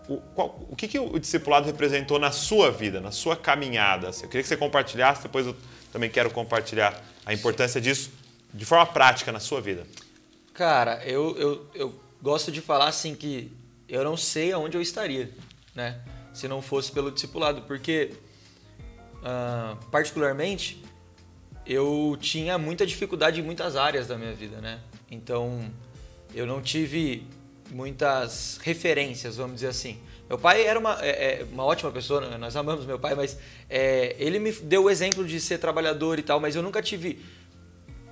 o, 0.09 0.19
qual, 0.35 0.67
o 0.69 0.77
que, 0.77 0.87
que 0.87 0.99
o 0.99 1.19
discipulado 1.19 1.67
representou 1.67 2.19
na 2.19 2.31
sua 2.31 2.71
vida, 2.71 3.01
na 3.01 3.11
sua 3.11 3.37
caminhada? 3.37 4.09
Eu 4.09 4.29
queria 4.29 4.43
que 4.43 4.49
você 4.49 4.57
compartilhasse, 4.57 5.23
depois 5.23 5.47
eu 5.47 5.57
também 5.93 6.11
quero 6.11 6.31
compartilhar 6.31 7.03
a 7.25 7.33
importância 7.33 7.81
disso 7.81 8.11
de 8.53 8.65
forma 8.65 8.87
prática 8.87 9.33
na 9.33 9.41
sua 9.41 9.61
vida. 9.61 9.87
Cara, 10.53 11.03
eu, 11.05 11.37
eu, 11.37 11.67
eu 11.75 12.01
gosto 12.23 12.53
de 12.53 12.61
falar 12.61 12.89
assim 12.89 13.15
que 13.15 13.51
eu 13.89 14.05
não 14.05 14.17
sei 14.17 14.53
aonde 14.53 14.77
eu 14.77 14.83
estaria, 14.83 15.31
né? 15.75 16.01
Se 16.33 16.47
não 16.49 16.61
fosse 16.61 16.93
pelo 16.93 17.11
discipulado, 17.11 17.63
porque 17.63 18.13
uh, 19.19 19.77
particularmente 19.91 20.83
eu 21.67 22.17
tinha 22.21 22.59
muita 22.59 22.87
dificuldade 22.87 23.41
em 23.41 23.43
muitas 23.43 23.77
áreas 23.77 24.09
da 24.09 24.19
minha 24.19 24.35
vida, 24.35 24.61
né? 24.61 24.81
Então 25.11 25.71
eu 26.35 26.47
não 26.47 26.61
tive 26.61 27.27
muitas 27.71 28.59
referências, 28.63 29.37
vamos 29.37 29.57
dizer 29.57 29.69
assim. 29.69 29.99
Meu 30.29 30.39
pai 30.39 30.67
era 30.67 30.79
uma, 30.79 30.99
é, 31.03 31.41
é, 31.41 31.47
uma 31.53 31.65
ótima 31.65 31.91
pessoa, 31.91 32.21
né? 32.21 32.39
nós 32.39 32.57
amamos 32.57 32.87
meu 32.87 32.99
pai, 32.99 33.15
mas 33.15 33.39
é, 33.69 34.17
ele 34.19 34.39
me 34.39 34.53
deu 34.53 34.85
o 34.85 34.91
exemplo 34.91 35.25
de 35.25 35.39
ser 35.41 35.59
trabalhador 35.59 36.19
e 36.19 36.23
tal, 36.23 36.41
mas 36.41 36.57
eu 36.57 36.63
nunca 36.63 36.81
tive 36.81 37.19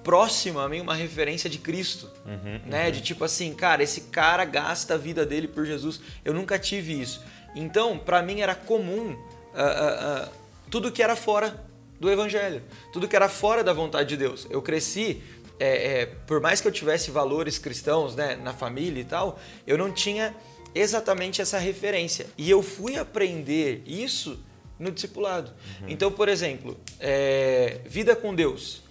próxima 0.02 0.64
a 0.64 0.68
mim 0.68 0.80
uma 0.80 0.94
referência 0.94 1.49
de 1.49 1.59
Cristo, 1.59 2.11
Uhum, 2.26 2.61
né? 2.66 2.90
De 2.90 3.00
tipo 3.00 3.25
assim, 3.25 3.54
cara, 3.54 3.82
esse 3.82 4.02
cara 4.02 4.44
gasta 4.44 4.94
a 4.94 4.99
vida 4.99 5.25
dele 5.25 5.49
por 5.49 5.64
Jesus. 5.64 6.00
Eu 6.25 6.35
nunca 6.35 6.59
tive 6.59 7.00
isso. 7.00 7.23
Então, 7.54 7.99
pra 7.99 8.23
mim 8.23 8.40
era 8.40 8.54
comum 8.54 9.16
ah, 9.54 9.62
ah, 9.62 10.25
ah, 10.25 10.28
tudo 10.71 10.90
que 10.90 11.02
era 11.02 11.14
fora 11.14 11.64
do 12.00 12.11
Evangelho, 12.11 12.62
tudo 12.92 13.06
que 13.06 13.14
era 13.14 13.28
fora 13.28 13.62
da 13.62 13.73
vontade 13.73 14.09
de 14.09 14.16
Deus. 14.16 14.47
Eu 14.50 14.61
cresci, 14.61 15.23
é, 15.62 16.00
é, 16.00 16.07
por 16.07 16.40
mais 16.40 16.61
que 16.61 16.66
eu 16.66 16.73
tivesse 16.73 17.12
valores 17.12 17.57
cristãos, 17.57 18.16
né, 18.16 18.35
na 18.35 18.52
família 18.52 19.00
e 19.00 19.04
tal, 19.04 19.38
eu 19.64 19.78
não 19.78 19.92
tinha 19.92 20.35
exatamente 20.75 21.40
essa 21.40 21.57
referência. 21.57 22.26
E 22.37 22.50
eu 22.50 22.62
fui 22.62 22.97
aprender 22.97 23.81
isso 23.87 24.40
no 24.76 24.90
discipulado. 24.90 25.52
Então, 25.87 26.11
por 26.11 26.28
exemplo, 26.28 26.76
é, 26.99 27.81
vida 27.87 28.16
com 28.16 28.35
Deus. 28.35 28.83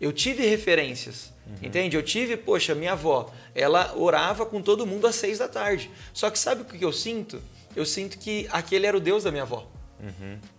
Eu 0.00 0.12
tive 0.12 0.46
referências, 0.46 1.32
entende? 1.60 1.96
Eu 1.96 2.02
tive, 2.02 2.36
poxa, 2.36 2.74
minha 2.74 2.92
avó, 2.92 3.32
ela 3.54 3.92
orava 3.96 4.46
com 4.46 4.62
todo 4.62 4.86
mundo 4.86 5.08
às 5.08 5.16
seis 5.16 5.38
da 5.38 5.48
tarde. 5.48 5.90
Só 6.12 6.30
que 6.30 6.38
sabe 6.38 6.62
o 6.62 6.64
que 6.66 6.84
eu 6.84 6.92
sinto? 6.92 7.42
Eu 7.74 7.84
sinto 7.84 8.18
que 8.18 8.46
aquele 8.52 8.86
era 8.86 8.96
o 8.96 9.00
Deus 9.00 9.24
da 9.24 9.32
minha 9.32 9.42
avó. 9.42 9.68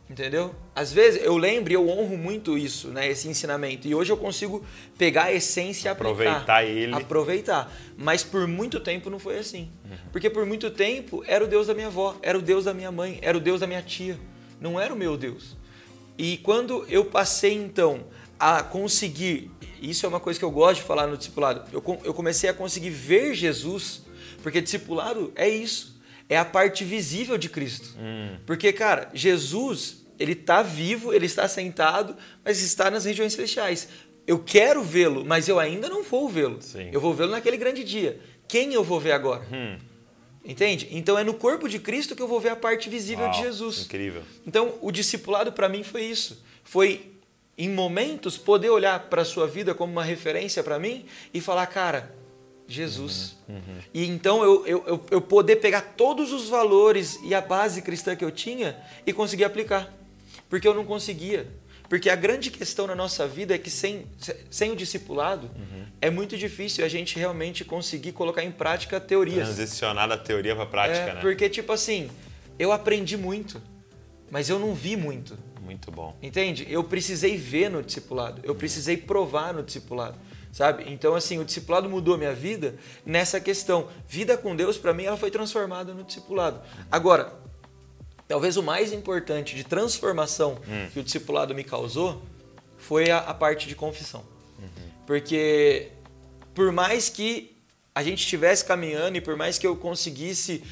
Entendeu? 0.10 0.56
Às 0.74 0.94
vezes 0.94 1.22
eu 1.22 1.36
lembro 1.36 1.72
e 1.72 1.76
eu 1.76 1.90
honro 1.90 2.18
muito 2.18 2.58
isso, 2.58 2.88
né? 2.88 3.10
Esse 3.10 3.28
ensinamento. 3.28 3.88
E 3.88 3.94
hoje 3.94 4.12
eu 4.12 4.16
consigo 4.16 4.66
pegar 4.98 5.26
a 5.26 5.34
essência 5.34 5.90
e 5.90 5.92
aplicar. 5.92 6.12
Aproveitar 6.12 6.64
ele. 6.64 6.94
Aproveitar. 6.94 7.74
Mas 7.98 8.24
por 8.24 8.48
muito 8.48 8.80
tempo 8.80 9.10
não 9.10 9.20
foi 9.20 9.38
assim. 9.38 9.70
Porque 10.12 10.30
por 10.30 10.46
muito 10.46 10.72
tempo 10.72 11.24
era 11.28 11.44
o 11.44 11.48
Deus 11.48 11.68
da 11.68 11.74
minha 11.74 11.88
avó, 11.88 12.16
era 12.22 12.38
o 12.38 12.42
Deus 12.42 12.64
da 12.66 12.74
minha 12.74 12.92
mãe, 12.92 13.20
era 13.22 13.38
o 13.38 13.42
Deus 13.42 13.60
da 13.60 13.68
minha 13.68 13.82
tia. 13.82 14.18
Não 14.62 14.80
era 14.80 14.94
o 14.94 14.98
meu 14.98 15.18
Deus. 15.18 15.58
E 16.18 16.38
quando 16.38 16.86
eu 16.90 17.06
passei 17.06 17.54
então 17.54 18.06
a 18.40 18.64
conseguir, 18.64 19.52
isso 19.82 20.06
é 20.06 20.10
uma 20.10 20.20
coisa 20.20 20.40
que 20.40 20.46
eu 20.46 20.52
gosto 20.52 20.82
de 20.82 20.88
falar 20.88 21.06
no 21.06 21.18
discipulado, 21.18 21.64
eu, 21.72 21.84
eu 22.04 22.14
comecei 22.14 22.50
a 22.50 22.54
conseguir 22.54 22.90
ver 22.90 23.34
Jesus, 23.36 24.04
porque 24.42 24.62
discipulado 24.62 25.32
é 25.36 25.50
isso, 25.50 25.97
é 26.30 26.38
a 26.38 26.46
parte 26.46 26.84
visível 26.84 27.38
de 27.38 27.50
Cristo. 27.50 27.96
Porque, 28.46 28.72
cara, 28.74 29.10
Jesus, 29.14 30.06
ele 30.20 30.34
está 30.34 30.62
vivo, 30.62 31.14
ele 31.14 31.26
está 31.26 31.48
sentado, 31.48 32.16
mas 32.44 32.62
está 32.62 32.92
nas 32.92 33.06
regiões 33.06 33.34
celestiais. 33.34 33.88
Eu 34.26 34.40
quero 34.40 34.84
vê-lo, 34.84 35.24
mas 35.26 35.48
eu 35.48 35.60
ainda 35.60 35.88
não 35.88 36.04
vou 36.04 36.28
vê-lo. 36.28 36.60
Eu 36.92 37.00
vou 37.00 37.14
vê-lo 37.14 37.32
naquele 37.32 37.58
grande 37.58 37.84
dia. 37.84 38.20
Quem 38.48 38.74
eu 38.74 38.84
vou 38.84 39.00
ver 39.00 39.14
agora? 39.14 39.46
Hum. 39.52 39.78
Entende? 40.44 40.88
Então 40.92 41.18
é 41.18 41.24
no 41.24 41.34
corpo 41.34 41.68
de 41.68 41.78
Cristo 41.78 42.16
que 42.16 42.22
eu 42.22 42.28
vou 42.28 42.40
ver 42.40 42.50
a 42.50 42.56
parte 42.56 42.90
visível 42.90 43.26
Uau, 43.26 43.34
de 43.34 43.42
Jesus. 43.42 43.86
Incrível. 43.86 44.24
Então, 44.46 44.76
o 44.82 44.92
discipulado 44.92 45.52
para 45.52 45.68
mim 45.68 45.84
foi 45.84 46.04
isso. 46.04 46.42
Foi, 46.64 47.12
em 47.58 47.70
momentos, 47.70 48.38
poder 48.38 48.70
olhar 48.70 49.10
para 49.10 49.24
a 49.24 49.26
sua 49.26 49.46
vida 49.46 49.74
como 49.74 49.92
uma 49.92 50.04
referência 50.04 50.64
para 50.64 50.80
mim 50.80 51.06
e 51.34 51.42
falar, 51.42 51.68
cara, 51.68 52.16
Jesus. 52.68 53.38
E 53.94 54.06
então 54.06 54.44
eu, 54.44 54.66
eu, 54.66 55.06
eu, 55.10 55.22
poder 55.22 55.58
pegar 55.58 55.82
todos 55.82 56.34
os 56.34 56.50
valores 56.50 57.20
e 57.24 57.34
a 57.34 57.42
base 57.42 57.82
cristã 57.82 58.16
que 58.16 58.26
eu 58.26 58.32
tinha 58.32 58.78
e 59.06 59.14
conseguir 59.14 59.46
aplicar. 59.46 59.94
Porque 60.50 60.68
eu 60.68 60.74
não 60.74 60.86
conseguia. 60.86 61.48
Porque 61.90 62.10
a 62.10 62.16
grande 62.16 62.52
questão 62.52 62.86
na 62.86 62.96
nossa 62.96 63.26
vida 63.26 63.56
é 63.56 63.58
que 63.58 63.70
sem, 63.70 64.06
sem 64.50 64.72
o 64.72 64.76
discipulado 64.76 65.50
é 66.02 66.10
muito 66.10 66.38
difícil 66.38 66.84
a 66.84 66.90
gente 66.90 67.18
realmente 67.18 67.64
conseguir 67.64 68.12
colocar 68.12 68.44
em 68.44 68.52
prática 68.52 69.00
teorias. 69.00 69.48
Transicionar 69.48 70.10
da 70.10 70.18
teoria 70.18 70.56
para 70.56 70.66
prática, 70.66 71.00
É, 71.00 71.14
né? 71.16 71.22
Porque, 71.22 71.50
tipo 71.50 71.72
assim, 71.72 72.10
eu 72.60 72.74
aprendi 72.74 73.16
muito, 73.16 73.62
mas 74.30 74.50
eu 74.50 74.60
não 74.60 74.76
vi 74.76 74.98
muito. 74.98 75.38
Muito 75.62 75.92
bom. 75.92 76.16
Entende? 76.22 76.66
Eu 76.70 76.84
precisei 76.84 77.38
ver 77.38 77.70
no 77.70 77.82
discipulado, 77.84 78.42
eu 78.44 78.56
precisei 78.56 78.96
provar 78.96 79.54
no 79.54 79.64
discipulado, 79.64 80.18
sabe? 80.52 80.86
Então, 80.88 81.16
assim, 81.16 81.40
o 81.40 81.46
discipulado 81.46 81.90
mudou 81.90 82.16
a 82.16 82.18
minha 82.18 82.34
vida 82.34 82.76
nessa 83.06 83.40
questão. 83.40 83.88
Vida 84.08 84.38
com 84.38 84.56
Deus, 84.56 84.78
para 84.78 84.94
mim, 84.94 85.06
ela 85.06 85.18
foi 85.18 85.32
transformada 85.32 85.94
no 85.94 86.04
discipulado. 86.04 86.62
Agora, 86.92 87.34
talvez 88.28 88.58
o 88.58 88.64
mais 88.64 88.92
importante 88.92 89.56
de 89.56 89.64
transformação 89.64 90.58
que 90.94 91.00
o 91.00 91.04
discipulado 91.04 91.54
me 91.56 91.64
causou 91.64 92.22
foi 92.78 93.10
a, 93.10 93.20
a 93.20 93.34
parte 93.34 93.68
de 93.68 93.76
confissão. 93.76 94.24
Porque, 95.06 95.92
por 96.54 96.72
mais 96.72 97.10
que 97.10 97.56
a 97.96 98.04
gente 98.04 98.20
estivesse 98.20 98.64
caminhando 98.64 99.18
e 99.18 99.22
por 99.22 99.36
mais 99.36 99.58
que 99.58 99.66
eu 99.66 99.76
conseguisse 99.76 100.64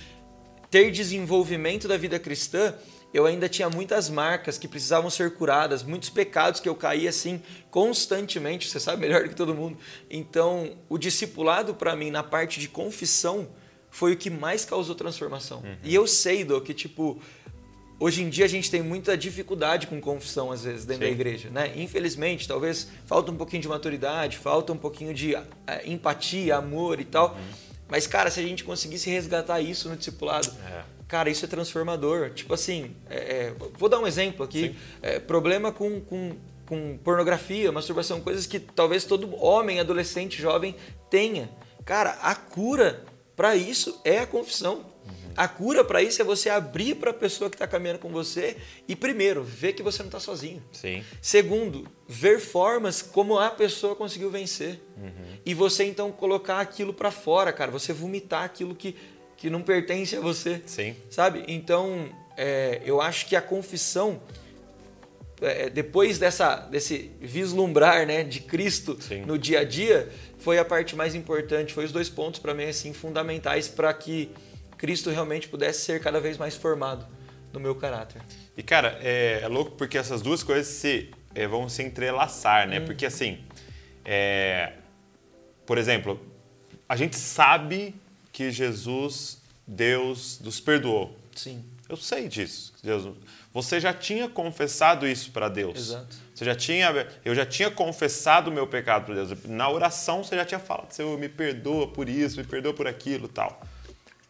ter 0.70 0.92
desenvolvimento 0.92 1.88
da 1.88 1.98
vida 1.98 2.20
cristã, 2.20 2.74
eu 3.16 3.26
ainda 3.26 3.48
tinha 3.48 3.70
muitas 3.70 4.10
marcas 4.10 4.58
que 4.58 4.68
precisavam 4.68 5.10
ser 5.10 5.34
curadas, 5.36 5.84
muitos 5.84 6.10
pecados 6.10 6.60
que 6.60 6.68
eu 6.68 6.76
caía 6.76 7.10
assim 7.10 7.42
constantemente, 7.72 8.68
você 8.68 8.78
sabe 8.78 9.00
melhor 9.00 9.24
do 9.24 9.30
que 9.30 9.36
todo 9.36 9.56
mundo. 9.56 9.78
Então, 10.10 10.76
o 10.90 10.98
discipulado 10.98 11.74
para 11.74 11.96
mim 11.96 12.12
na 12.12 12.22
parte 12.22 12.60
de 12.60 12.68
confissão 12.68 13.48
foi 13.90 14.12
o 14.12 14.18
que 14.18 14.30
mais 14.30 14.66
causou 14.66 14.96
transformação. 14.96 15.64
E 15.82 15.96
eu 15.96 16.06
sei, 16.06 16.44
do 16.44 16.60
que 16.60 16.74
tipo 16.74 17.22
Hoje 17.98 18.22
em 18.22 18.30
dia 18.30 18.44
a 18.44 18.50
gente 18.50 18.70
tem 18.70 18.82
muita 18.82 19.18
dificuldade 19.18 19.88
com 19.88 20.02
confissão, 20.02 20.52
às 20.52 20.66
vezes, 20.66 20.84
dentro 20.84 21.06
Sim. 21.06 21.12
da 21.12 21.16
igreja, 21.16 21.50
né? 21.50 21.72
Infelizmente, 21.78 22.46
talvez 22.46 22.90
falta 23.06 23.32
um 23.32 23.38
pouquinho 23.38 23.62
de 23.62 23.70
maturidade, 23.70 24.38
falta 24.38 24.74
um 24.74 24.78
pouquinho 24.78 25.14
de 25.14 25.34
eh, 25.34 25.44
empatia, 25.86 26.58
amor 26.58 27.00
e 27.00 27.06
tal. 27.06 27.38
Mas, 27.88 28.06
cara, 28.06 28.30
se 28.30 28.42
a 28.42 28.44
gente 28.44 28.66
conseguisse 28.66 29.10
resgatar 29.10 29.62
isso 29.62 29.88
no 29.88 29.96
discipulado, 29.96 30.52
É. 30.70 30.95
cara, 31.08 31.30
isso 31.30 31.46
é 31.46 31.48
transformador. 31.48 32.32
Tipo 32.32 32.54
assim, 32.54 32.96
é, 33.10 33.18
é, 33.18 33.54
vou 33.78 33.90
dar 33.90 34.00
um 34.00 34.08
exemplo 34.08 34.44
aqui. 34.44 34.76
É, 35.02 35.20
problema 35.20 35.72
com, 35.72 36.02
com, 36.02 36.38
com 36.66 36.98
pornografia, 36.98 37.72
masturbação, 37.72 38.22
coisas 38.22 38.46
que 38.46 38.60
talvez 38.60 39.04
todo 39.04 39.36
homem, 39.44 39.80
adolescente, 39.80 40.42
jovem 40.42 40.76
tenha. 41.10 41.50
Cara, 41.84 42.12
a 42.22 42.36
cura 42.36 43.04
para 43.36 43.56
isso 43.56 44.00
é 44.04 44.20
a 44.20 44.28
confissão. 44.28 44.96
A 45.36 45.50
cura 45.50 45.84
para 45.84 46.02
isso 46.02 46.22
é 46.22 46.26
você 46.26 46.50
abrir 46.50 46.96
para 46.96 47.12
a 47.12 47.14
pessoa 47.14 47.50
que 47.50 47.56
está 47.56 47.68
caminhando 47.68 48.00
com 48.00 48.10
você 48.10 48.56
e, 48.88 48.96
primeiro, 48.96 49.44
ver 49.44 49.74
que 49.74 49.84
você 49.84 50.02
não 50.02 50.08
está 50.08 50.20
sozinho. 50.20 50.64
Sim. 50.72 51.04
Segundo, 51.22 51.86
ver 52.08 52.40
formas 52.40 53.02
como 53.02 53.38
a 53.38 53.50
pessoa 53.50 53.96
conseguiu 53.96 54.32
vencer. 54.32 54.82
Uhum. 54.96 55.38
E 55.46 55.54
você 55.54 55.84
então 55.84 56.10
colocar 56.12 56.62
aquilo 56.62 56.94
para 56.94 57.12
fora, 57.12 57.52
cara. 57.52 57.70
Você 57.70 57.92
vomitar 57.92 58.44
aquilo 58.44 58.74
que, 58.74 58.96
que 59.46 59.50
não 59.52 59.62
pertence 59.62 60.16
a 60.16 60.20
você. 60.20 60.60
Sim. 60.66 60.96
Sabe? 61.08 61.44
Então, 61.48 62.10
é, 62.36 62.82
eu 62.84 63.00
acho 63.00 63.28
que 63.28 63.36
a 63.36 63.42
confissão, 63.44 64.20
é, 65.40 65.70
depois 65.70 66.18
dessa, 66.18 66.56
desse 66.62 67.12
vislumbrar 67.22 68.08
né, 68.08 68.24
de 68.24 68.40
Cristo 68.40 68.98
Sim. 69.00 69.22
no 69.22 69.38
dia 69.38 69.60
a 69.60 69.64
dia, 69.64 70.12
foi 70.40 70.58
a 70.58 70.66
parte 70.66 70.96
mais 70.96 71.14
importante. 71.14 71.76
Foi 71.76 71.86
os 71.86 71.92
dois 71.92 72.10
pontos 72.10 72.40
para 72.40 72.56
mim 72.56 72.64
assim 72.64 72.92
fundamentais 72.92 73.68
para 73.68 73.94
que 73.94 74.32
Cristo 74.80 75.12
realmente 75.12 75.48
pudesse 75.48 75.82
ser 75.82 76.02
cada 76.02 76.20
vez 76.20 76.40
mais 76.40 76.56
formado 76.56 77.06
no 77.54 77.60
meu 77.60 77.76
caráter. 77.76 78.24
E, 78.58 78.64
cara, 78.64 78.98
é, 79.00 79.42
é 79.44 79.48
louco 79.48 79.74
porque 79.78 79.96
essas 79.96 80.24
duas 80.24 80.42
coisas 80.42 80.66
se, 80.66 81.12
é, 81.36 81.46
vão 81.46 81.70
se 81.70 81.84
entrelaçar, 81.84 82.68
né? 82.68 82.80
Porque, 82.80 83.06
assim, 83.06 83.44
é, 84.04 84.74
por 85.68 85.78
exemplo, 85.78 86.20
a 86.90 86.96
gente 86.96 87.16
sabe 87.16 87.94
que 88.36 88.52
Jesus, 88.52 89.38
Deus, 89.66 90.42
nos 90.44 90.60
perdoou. 90.60 91.18
Sim. 91.34 91.64
Eu 91.88 91.96
sei 91.96 92.28
disso. 92.28 92.74
Deus, 92.84 93.16
você 93.54 93.80
já 93.80 93.94
tinha 93.94 94.28
confessado 94.28 95.08
isso 95.08 95.32
para 95.32 95.48
Deus. 95.48 95.78
Exato. 95.78 96.18
Você 96.34 96.44
já 96.44 96.54
tinha, 96.54 97.08
eu 97.24 97.34
já 97.34 97.46
tinha 97.46 97.72
confessado 97.72 98.52
o 98.52 98.54
meu 98.54 98.68
pecado 98.68 99.06
para 99.06 99.16
Deus. 99.16 99.30
Na 99.46 99.70
oração 99.70 100.22
você 100.22 100.36
já 100.36 100.44
tinha 100.44 100.60
falado, 100.60 100.92
Senhor, 100.92 101.18
me 101.18 101.30
perdoa 101.30 101.88
por 101.88 102.10
isso, 102.10 102.36
me 102.38 102.44
perdoa 102.44 102.74
por 102.74 102.88
aquilo, 102.88 103.30
tal. 103.30 103.62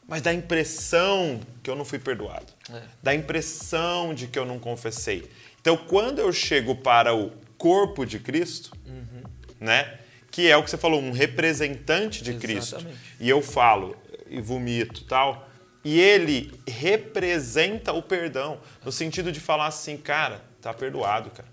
Mas 0.08 0.22
dá 0.22 0.30
a 0.30 0.34
impressão 0.36 1.40
que 1.64 1.70
eu 1.70 1.76
não 1.76 1.84
fui 1.84 1.98
perdoado. 1.98 2.46
É. 2.72 2.84
Dá 3.02 3.10
a 3.10 3.16
impressão 3.16 4.14
de 4.14 4.28
que 4.28 4.38
eu 4.38 4.46
não 4.46 4.60
confessei. 4.60 5.28
Então, 5.60 5.76
quando 5.76 6.20
eu 6.20 6.32
chego 6.32 6.76
para 6.76 7.16
o 7.16 7.32
corpo 7.58 8.06
de 8.06 8.20
Cristo, 8.20 8.72
Uhum. 8.86 9.24
né, 9.60 9.98
que 10.36 10.52
é 10.52 10.58
o 10.58 10.64
que 10.64 10.70
você 10.70 10.78
falou, 10.78 11.02
um 11.02 11.14
representante 11.14 12.22
de 12.22 12.34
Cristo, 12.34 12.76
Exatamente. 12.76 13.00
e 13.22 13.30
eu 13.30 13.42
falo 13.42 13.96
e 14.28 14.42
vomito 14.42 15.06
tal, 15.06 15.48
e 15.82 15.98
ele 15.98 16.52
representa 16.68 17.94
o 17.94 18.02
perdão, 18.04 18.60
no 18.84 18.92
sentido 18.92 19.32
de 19.32 19.40
falar 19.40 19.68
assim, 19.68 19.96
cara, 19.96 20.44
tá 20.62 20.74
perdoado, 20.74 21.30
cara. 21.30 21.48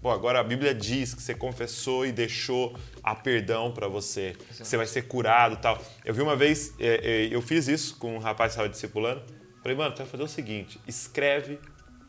Pô, 0.00 0.10
agora 0.10 0.40
a 0.40 0.42
Bíblia 0.42 0.74
diz 0.74 1.12
que 1.12 1.22
você 1.22 1.34
confessou 1.34 2.06
e 2.06 2.10
deixou 2.10 2.74
a 3.02 3.14
perdão 3.14 3.70
para 3.70 3.86
você, 3.86 4.34
que 4.48 4.64
você 4.64 4.78
vai 4.78 4.86
ser 4.86 5.02
curado 5.02 5.58
tal. 5.58 5.78
Eu 6.02 6.14
vi 6.14 6.22
uma 6.22 6.34
vez, 6.34 6.72
é, 6.80 7.26
é, 7.26 7.28
eu 7.30 7.42
fiz 7.42 7.68
isso 7.68 7.98
com 7.98 8.16
um 8.16 8.18
rapaz 8.18 8.52
que 8.52 8.54
estava 8.54 8.68
discipulando, 8.70 9.22
falei, 9.62 9.76
mano, 9.76 9.94
tu 9.94 9.98
vai 9.98 10.06
fazer 10.06 10.22
o 10.22 10.28
seguinte, 10.28 10.80
escreve 10.88 11.58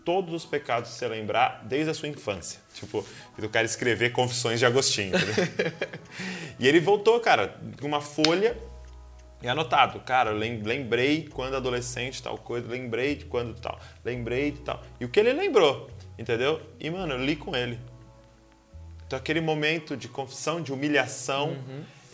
todos 0.04 0.34
os 0.34 0.46
pecados 0.46 0.92
que 0.92 0.96
você 0.98 1.08
lembrar 1.08 1.64
desde 1.66 1.92
a 1.92 1.94
sua 1.94 2.10
infância. 2.10 2.60
Tipo, 2.74 3.06
eu 3.38 3.50
quero 3.50 3.66
escrever 3.66 4.12
Confissões 4.12 4.60
de 4.60 4.66
Agostinho, 4.66 5.16
entendeu? 5.16 5.74
e 6.60 6.68
ele 6.68 6.80
voltou, 6.80 7.20
cara, 7.20 7.60
com 7.80 7.88
uma 7.88 8.02
folha 8.02 8.58
e 9.42 9.48
anotado, 9.48 10.00
cara, 10.00 10.32
lembrei 10.32 11.28
quando 11.30 11.56
adolescente 11.56 12.24
tal 12.24 12.38
coisa, 12.38 12.68
lembrei 12.68 13.16
de 13.16 13.26
quando 13.26 13.54
tal, 13.60 13.78
lembrei 14.04 14.52
de 14.52 14.60
tal. 14.62 14.82
E 15.00 15.06
o 15.06 15.10
que 15.10 15.20
ele 15.20 15.34
lembrou, 15.34 15.90
entendeu? 16.18 16.62
E, 16.80 16.90
mano, 16.90 17.14
eu 17.14 17.26
li 17.26 17.36
com 17.36 17.56
ele. 17.56 17.78
Então, 19.06 19.20
aquele 19.20 19.42
momento 19.42 19.98
de 19.98 20.08
confissão, 20.08 20.62
de 20.62 20.72
humilhação, 20.72 21.58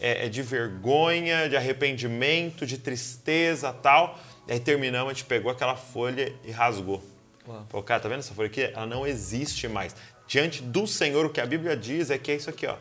é, 0.01 0.25
é 0.25 0.29
de 0.29 0.41
vergonha, 0.41 1.47
de 1.47 1.55
arrependimento, 1.55 2.65
de 2.65 2.77
tristeza 2.77 3.71
tal. 3.71 4.19
E 4.47 4.53
aí 4.53 4.59
terminamos, 4.59 5.11
a 5.11 5.13
gente 5.13 5.25
pegou 5.25 5.51
aquela 5.51 5.75
folha 5.75 6.33
e 6.43 6.51
rasgou. 6.51 7.03
Uau. 7.49 7.65
Falou, 7.67 7.83
cara, 7.83 7.99
tá 7.99 8.07
vendo 8.07 8.19
essa 8.19 8.33
folha 8.33 8.47
aqui? 8.47 8.61
Ela 8.61 8.85
não 8.85 9.07
existe 9.07 9.67
mais. 9.67 9.95
Diante 10.27 10.61
do 10.61 10.85
Senhor, 10.85 11.25
o 11.25 11.29
que 11.29 11.41
a 11.41 11.45
Bíblia 11.45 11.75
diz 11.75 12.11
é 12.11 12.17
que 12.17 12.31
é 12.31 12.35
isso 12.35 12.49
aqui, 12.49 12.67
ó. 12.67 12.77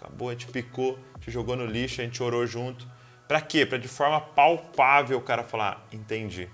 Acabou, 0.00 0.28
a 0.28 0.32
gente 0.32 0.46
picou, 0.46 0.96
a 1.14 1.18
gente 1.18 1.32
jogou 1.32 1.56
no 1.56 1.66
lixo, 1.66 2.00
a 2.00 2.04
gente 2.04 2.22
orou 2.22 2.46
junto. 2.46 2.86
Pra 3.26 3.40
quê? 3.40 3.66
Pra 3.66 3.76
de 3.76 3.88
forma 3.88 4.20
palpável 4.20 5.18
o 5.18 5.20
cara 5.20 5.42
falar, 5.42 5.84
entendi. 5.90 6.48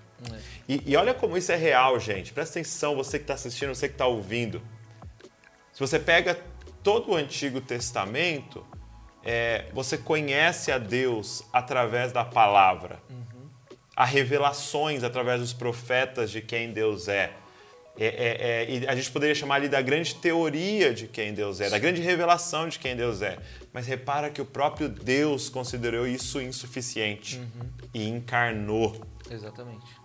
E, 0.69 0.83
e 0.87 0.97
olha 0.97 1.13
como 1.13 1.37
isso 1.37 1.53
é 1.53 1.57
real, 1.57 1.99
gente. 2.01 2.33
Presta 2.33 2.59
atenção, 2.59 2.97
você 2.97 3.19
que 3.19 3.25
está 3.25 3.35
assistindo, 3.35 3.75
você 3.75 3.89
que 3.89 3.95
está 3.95 4.07
ouvindo. 4.07 4.63
Se 5.73 5.81
você 5.81 5.99
pega 5.99 6.39
todo 6.83 7.11
o 7.11 7.17
Antigo 7.17 7.61
Testamento, 7.61 8.65
é, 9.23 9.67
você 9.75 9.99
conhece 9.99 10.73
a 10.73 10.79
Deus 10.79 11.45
através 11.53 12.13
da 12.13 12.25
palavra. 12.25 13.03
Há 13.95 14.07
revelações 14.07 15.05
através 15.05 15.41
dos 15.41 15.53
profetas 15.53 16.31
de 16.31 16.41
quem 16.41 16.73
Deus 16.73 17.09
é. 17.09 17.33
É, 17.99 18.07
é, 18.07 18.39
é, 18.41 18.71
e 18.71 18.89
a 18.89 18.95
gente 18.95 19.11
poderia 19.11 19.35
chamar 19.35 19.57
ali 19.57 19.69
da 19.69 19.83
grande 19.83 20.15
teoria 20.15 20.95
de 20.95 21.07
quem 21.07 21.35
Deus 21.35 21.61
é, 21.61 21.69
da 21.69 21.79
grande 21.79 22.01
revelação 22.01 22.67
de 22.67 22.79
quem 22.79 22.97
Deus 22.97 23.21
é. 23.21 23.39
Mas 23.73 23.87
repara 23.87 24.31
que 24.31 24.41
o 24.41 24.47
próprio 24.47 24.89
Deus 24.89 25.49
considerou 25.49 26.07
isso 26.07 26.41
insuficiente 26.41 27.41
e 27.93 28.09
encarnou. 28.09 28.99
Exatamente. 29.31 30.03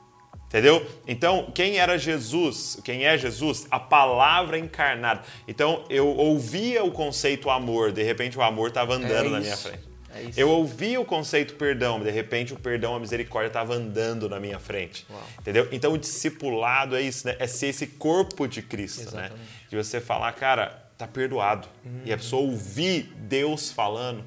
Entendeu? 0.48 0.86
Então, 1.06 1.52
quem 1.54 1.78
era 1.78 1.98
Jesus? 1.98 2.80
Quem 2.84 3.06
é 3.06 3.18
Jesus? 3.18 3.68
A 3.70 3.80
palavra 3.80 4.58
encarnada. 4.58 5.22
Então, 5.46 5.84
eu 5.90 6.08
ouvia 6.08 6.86
o 6.86 6.92
conceito 6.92 7.50
amor, 7.50 7.92
de 7.92 8.02
repente 8.02 8.38
o 8.38 8.42
amor 8.42 8.70
estava 8.70 8.96
andando 8.96 9.28
É 9.28 9.30
na 9.30 9.40
minha 9.42 9.58
frente. 9.58 9.87
É. 10.14 10.32
Eu 10.36 10.50
ouvia 10.50 11.00
o 11.00 11.06
conceito 11.06 11.56
perdão, 11.56 12.00
de 12.00 12.10
repente 12.10 12.54
o 12.54 12.58
perdão, 12.58 12.96
a 12.96 13.00
misericórdia 13.00 13.48
estava 13.48 13.74
andando 13.74 14.30
na 14.30 14.40
minha 14.40 14.60
frente. 14.60 15.06
Uau. 15.10 15.24
Entendeu? 15.40 15.68
Então, 15.72 15.94
o 15.94 15.98
discipulado 15.98 16.96
é 16.96 17.02
isso, 17.02 17.28
né? 17.28 17.36
É 17.40 17.48
ser 17.48 17.68
esse 17.68 17.88
corpo 17.88 18.48
de 18.48 18.62
Cristo, 18.62 19.16
né? 19.16 19.26
Exatamente. 19.26 19.68
De 19.70 19.76
você 19.76 20.00
falar, 20.00 20.32
cara, 20.34 20.88
tá 20.98 21.08
perdoado. 21.08 21.68
E 22.06 22.12
a 22.12 22.18
pessoa 22.18 22.42
ouvir 22.42 23.14
Deus 23.18 23.72
falando 23.72 24.24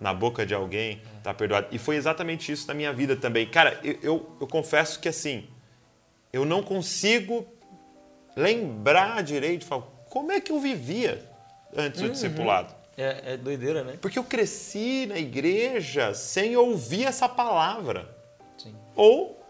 na 0.00 0.14
boca 0.14 0.46
de 0.46 0.54
alguém, 0.54 1.02
tá 1.22 1.34
perdoado. 1.34 1.66
E 1.72 1.78
foi 1.78 1.96
exatamente 1.96 2.52
isso 2.52 2.66
na 2.68 2.74
minha 2.74 2.92
vida 2.92 3.16
também. 3.16 3.46
Cara, 3.46 3.80
eu, 3.82 3.98
eu, 4.02 4.36
eu 4.40 4.46
confesso 4.46 5.00
que 5.00 5.08
assim, 5.08 5.48
eu 6.32 6.44
não 6.44 6.62
consigo 6.62 7.46
lembrar 8.36 9.22
direito, 9.22 9.64
falar, 9.64 9.82
como 10.08 10.30
é 10.30 10.40
que 10.40 10.52
eu 10.52 10.60
vivia 10.60 11.28
antes 11.76 12.00
do 12.00 12.10
discipulado? 12.10 12.77
É, 12.98 13.34
é 13.34 13.36
doideira, 13.36 13.84
né? 13.84 13.96
Porque 14.00 14.18
eu 14.18 14.24
cresci 14.24 15.06
na 15.06 15.16
igreja 15.16 16.12
sem 16.14 16.56
ouvir 16.56 17.04
essa 17.04 17.28
palavra. 17.28 18.12
Sim. 18.58 18.74
Ou 18.96 19.40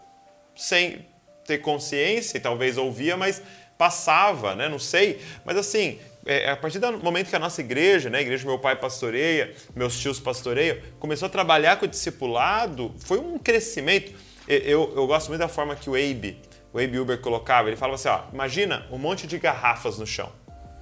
sem 0.55 1.07
ter 1.45 1.57
consciência, 1.57 2.37
e 2.37 2.39
talvez 2.39 2.77
ouvia, 2.77 3.17
mas 3.17 3.41
passava, 3.75 4.53
né? 4.53 4.69
Não 4.69 4.77
sei. 4.77 5.19
Mas 5.43 5.57
assim, 5.57 5.99
é, 6.27 6.51
a 6.51 6.55
partir 6.55 6.77
do 6.77 6.99
momento 6.99 7.27
que 7.27 7.35
a 7.35 7.39
nossa 7.39 7.59
igreja, 7.59 8.07
né? 8.07 8.19
A 8.19 8.21
igreja 8.21 8.43
do 8.43 8.49
meu 8.49 8.59
pai 8.59 8.75
pastoreia, 8.75 9.55
meus 9.75 9.99
tios 9.99 10.19
pastoreiam, 10.19 10.77
começou 10.99 11.25
a 11.25 11.29
trabalhar 11.29 11.77
com 11.77 11.85
o 11.85 11.87
discipulado, 11.87 12.93
foi 12.99 13.17
um 13.17 13.39
crescimento. 13.39 14.13
Eu, 14.47 14.93
eu 14.95 15.07
gosto 15.07 15.29
muito 15.29 15.39
da 15.39 15.47
forma 15.47 15.75
que 15.75 15.89
o 15.89 15.95
Abe, 15.95 16.39
o 16.71 16.77
Abe 16.77 16.99
Uber 16.99 17.19
colocava. 17.19 17.67
Ele 17.67 17.77
falava 17.77 17.95
assim, 17.95 18.09
ó, 18.09 18.31
imagina 18.31 18.85
um 18.91 18.99
monte 18.99 19.25
de 19.25 19.39
garrafas 19.39 19.97
no 19.97 20.05
chão, 20.05 20.31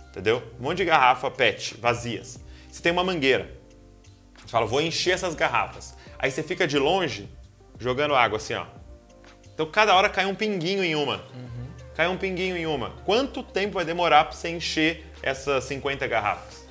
entendeu? 0.10 0.44
Um 0.60 0.64
monte 0.64 0.80
de 0.80 0.86
garrafa 0.86 1.32
PET, 1.32 1.78
vazias. 1.80 2.46
Você 2.78 2.84
tem 2.84 2.92
uma 2.92 3.04
mangueira. 3.04 3.50
Você 4.38 4.50
fala, 4.50 4.68
vou 4.68 4.80
encher 4.80 5.16
essas 5.16 5.34
garrafas. 5.34 5.96
Aí 6.20 6.30
você 6.30 6.44
fica 6.44 6.68
de 6.68 6.78
longe, 6.78 7.28
jogando 7.80 8.14
água 8.14 8.38
assim, 8.38 8.54
ó. 8.54 8.68
Então 9.52 9.66
cada 9.66 9.96
hora 9.96 10.08
cai 10.10 10.28
um 10.28 10.36
pinguinho 10.36 10.84
em 10.84 10.94
uma. 10.94 11.24
Cai 11.96 12.08
um 12.08 12.16
pinguinho 12.16 12.56
em 12.56 12.68
uma. 12.68 12.92
Quanto 13.04 13.42
tempo 13.42 13.74
vai 13.74 13.84
demorar 13.84 14.26
para 14.26 14.34
você 14.34 14.50
encher 14.50 15.04
essas 15.24 15.64
50 15.64 16.06
garrafas? 16.06 16.68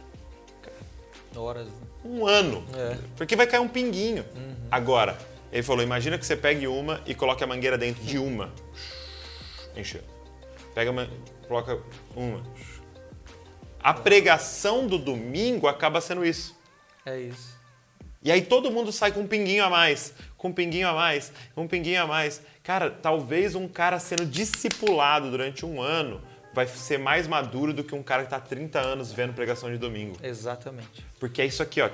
Horas. 1.35 1.66
Um 2.04 2.24
ano. 2.24 2.64
É. 2.72 2.96
Porque 3.16 3.35
vai 3.35 3.48
cair 3.48 3.61
um 3.61 3.68
pinguinho. 3.68 4.24
Agora, 4.70 5.18
ele 5.50 5.64
falou: 5.64 5.83
imagina 5.83 6.16
que 6.16 6.24
você 6.24 6.37
pegue 6.37 6.68
uma 6.68 7.02
e 7.04 7.16
coloque 7.16 7.42
a 7.42 7.48
mangueira 7.48 7.76
dentro 7.76 8.04
de 8.04 8.16
uma. 8.16 8.52
Encheu. 9.76 10.02
Pega 10.72 10.88
uma, 10.88 11.09
coloca 11.48 11.80
uma. 12.14 12.44
A 13.87 13.94
pregação 13.94 14.85
do 14.88 14.99
domingo 14.99 15.68
acaba 15.68 16.01
sendo 16.01 16.25
isso. 16.27 16.59
É 17.05 17.20
isso. 17.20 17.55
E 18.20 18.33
aí 18.33 18.42
todo 18.42 18.68
mundo 18.68 18.90
sai 18.90 19.12
com 19.12 19.20
um 19.20 19.29
pinguinho 19.29 19.62
a 19.64 19.70
mais, 19.70 20.12
com 20.37 20.49
um 20.49 20.53
pinguinho 20.53 20.88
a 20.88 20.92
mais, 20.92 21.33
com 21.55 21.62
um 21.62 21.68
pinguinho 21.68 22.03
a 22.03 22.07
mais. 22.09 22.42
Cara, 22.64 22.90
talvez 22.90 23.55
um 23.55 23.68
cara 23.68 24.01
sendo 24.01 24.27
discipulado 24.27 25.31
durante 25.31 25.64
um 25.64 25.81
ano 25.81 26.20
vai 26.53 26.66
ser 26.66 26.99
mais 26.99 27.29
maduro 27.29 27.72
do 27.72 27.85
que 27.85 27.94
um 27.94 28.03
cara 28.03 28.22
que 28.22 28.27
está 28.27 28.40
30 28.40 28.81
anos 28.81 29.12
vendo 29.12 29.35
pregação 29.35 29.70
de 29.70 29.79
domingo. 29.79 30.16
Exatamente. 30.20 31.07
Porque 31.20 31.40
é 31.40 31.46
isso 31.46 31.62
aqui, 31.62 31.81
ó, 31.81 31.88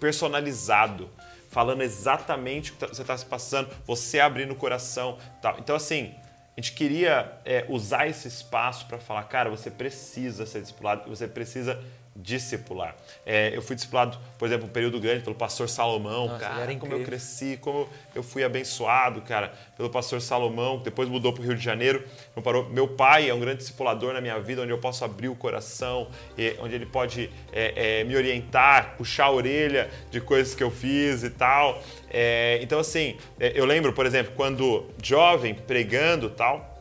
personalizado, 0.00 1.10
falando 1.50 1.82
exatamente 1.82 2.70
o 2.70 2.74
que 2.74 2.80
tá- 2.80 2.86
você 2.88 3.02
está 3.02 3.18
se 3.18 3.26
passando, 3.26 3.68
você 3.86 4.20
abrindo 4.20 4.52
o 4.52 4.56
coração, 4.56 5.18
tal. 5.42 5.56
Então 5.58 5.76
assim, 5.76 6.14
a 6.56 6.60
gente 6.60 6.72
queria 6.72 7.38
é, 7.44 7.64
usar 7.68 8.08
esse 8.08 8.28
espaço 8.28 8.86
para 8.86 8.98
falar, 8.98 9.22
cara, 9.24 9.48
você 9.48 9.70
precisa 9.70 10.44
ser 10.44 10.60
discipulado, 10.60 11.08
você 11.08 11.26
precisa 11.26 11.82
discipular. 12.14 12.96
É, 13.24 13.54
eu 13.54 13.62
fui 13.62 13.76
discipulado, 13.76 14.18
por 14.38 14.46
exemplo, 14.46 14.66
um 14.66 14.70
período 14.70 14.98
grande 14.98 15.22
pelo 15.22 15.36
pastor 15.36 15.68
Salomão, 15.68 16.26
Nossa, 16.26 16.40
cara, 16.40 16.74
como 16.76 16.92
eu 16.92 17.04
cresci, 17.04 17.56
como 17.60 17.88
eu 18.14 18.22
fui 18.22 18.42
abençoado, 18.42 19.22
cara, 19.22 19.52
pelo 19.76 19.88
pastor 19.88 20.20
Salomão, 20.20 20.78
que 20.78 20.84
depois 20.84 21.08
mudou 21.08 21.32
para 21.32 21.42
o 21.42 21.44
Rio 21.46 21.54
de 21.54 21.62
Janeiro, 21.62 22.04
não 22.34 22.42
parou. 22.42 22.68
Meu 22.68 22.88
pai 22.88 23.30
é 23.30 23.34
um 23.34 23.40
grande 23.40 23.58
discipulador 23.58 24.12
na 24.12 24.20
minha 24.20 24.38
vida, 24.40 24.62
onde 24.62 24.72
eu 24.72 24.78
posso 24.78 25.04
abrir 25.04 25.28
o 25.28 25.36
coração, 25.36 26.08
e 26.36 26.56
onde 26.60 26.74
ele 26.74 26.86
pode 26.86 27.30
é, 27.52 28.00
é, 28.00 28.04
me 28.04 28.16
orientar, 28.16 28.96
puxar 28.96 29.26
a 29.26 29.30
orelha 29.30 29.88
de 30.10 30.20
coisas 30.20 30.54
que 30.54 30.62
eu 30.62 30.70
fiz 30.70 31.22
e 31.22 31.30
tal. 31.30 31.80
É, 32.10 32.58
então, 32.60 32.80
assim, 32.80 33.16
é, 33.38 33.52
eu 33.54 33.64
lembro, 33.64 33.92
por 33.92 34.04
exemplo, 34.04 34.32
quando 34.36 34.88
jovem, 35.02 35.54
pregando 35.54 36.28
tal, 36.28 36.76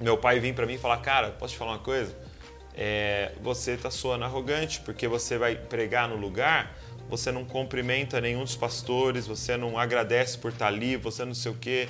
meu 0.00 0.16
pai 0.16 0.40
vinha 0.40 0.54
para 0.54 0.66
mim 0.66 0.74
e 0.74 0.78
falar, 0.78 0.98
cara, 0.98 1.30
posso 1.30 1.54
te 1.54 1.58
falar 1.58 1.72
uma 1.72 1.78
coisa? 1.78 2.14
É, 2.80 3.32
você 3.42 3.72
está 3.72 3.90
soando 3.90 4.24
arrogante, 4.24 4.80
porque 4.82 5.08
você 5.08 5.36
vai 5.36 5.56
pregar 5.56 6.08
no 6.08 6.14
lugar, 6.14 6.78
você 7.10 7.32
não 7.32 7.44
cumprimenta 7.44 8.20
nenhum 8.20 8.44
dos 8.44 8.54
pastores, 8.54 9.26
você 9.26 9.56
não 9.56 9.76
agradece 9.76 10.38
por 10.38 10.52
estar 10.52 10.68
ali, 10.68 10.96
você 10.96 11.24
não 11.24 11.34
sei 11.34 11.50
o 11.50 11.56
quê 11.56 11.88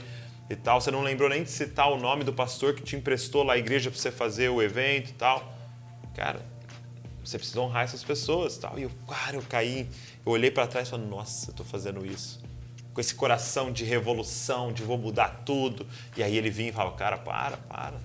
e 0.48 0.56
tal, 0.56 0.80
você 0.80 0.90
não 0.90 1.02
lembrou 1.02 1.28
nem 1.28 1.42
de 1.42 1.50
citar 1.50 1.92
o 1.92 1.98
nome 1.98 2.24
do 2.24 2.32
pastor 2.32 2.74
que 2.74 2.82
te 2.82 2.96
emprestou 2.96 3.42
lá 3.42 3.52
a 3.52 3.58
igreja 3.58 3.90
para 3.90 4.00
você 4.00 4.10
fazer 4.10 4.48
o 4.48 4.62
evento 4.62 5.10
e 5.10 5.12
tal. 5.12 5.52
Cara, 6.14 6.40
você 7.22 7.36
precisa 7.36 7.60
honrar 7.60 7.84
essas 7.84 8.02
pessoas 8.02 8.56
e 8.56 8.60
tal. 8.60 8.78
E 8.78 8.84
eu, 8.84 8.90
cara, 9.06 9.36
eu 9.36 9.42
caí, 9.42 9.86
eu 10.24 10.32
olhei 10.32 10.50
para 10.50 10.66
trás 10.66 10.88
e 10.88 10.90
falei, 10.90 11.06
nossa, 11.06 11.50
eu 11.50 11.54
tô 11.54 11.64
fazendo 11.64 12.06
isso. 12.06 12.40
Com 12.94 13.00
esse 13.02 13.14
coração 13.14 13.70
de 13.70 13.84
revolução, 13.84 14.72
de 14.72 14.82
vou 14.82 14.96
mudar 14.96 15.42
tudo. 15.44 15.86
E 16.16 16.22
aí 16.22 16.34
ele 16.34 16.48
vinha 16.48 16.70
e 16.70 16.72
falava, 16.72 16.96
cara, 16.96 17.18
para, 17.18 17.58
para. 17.58 18.00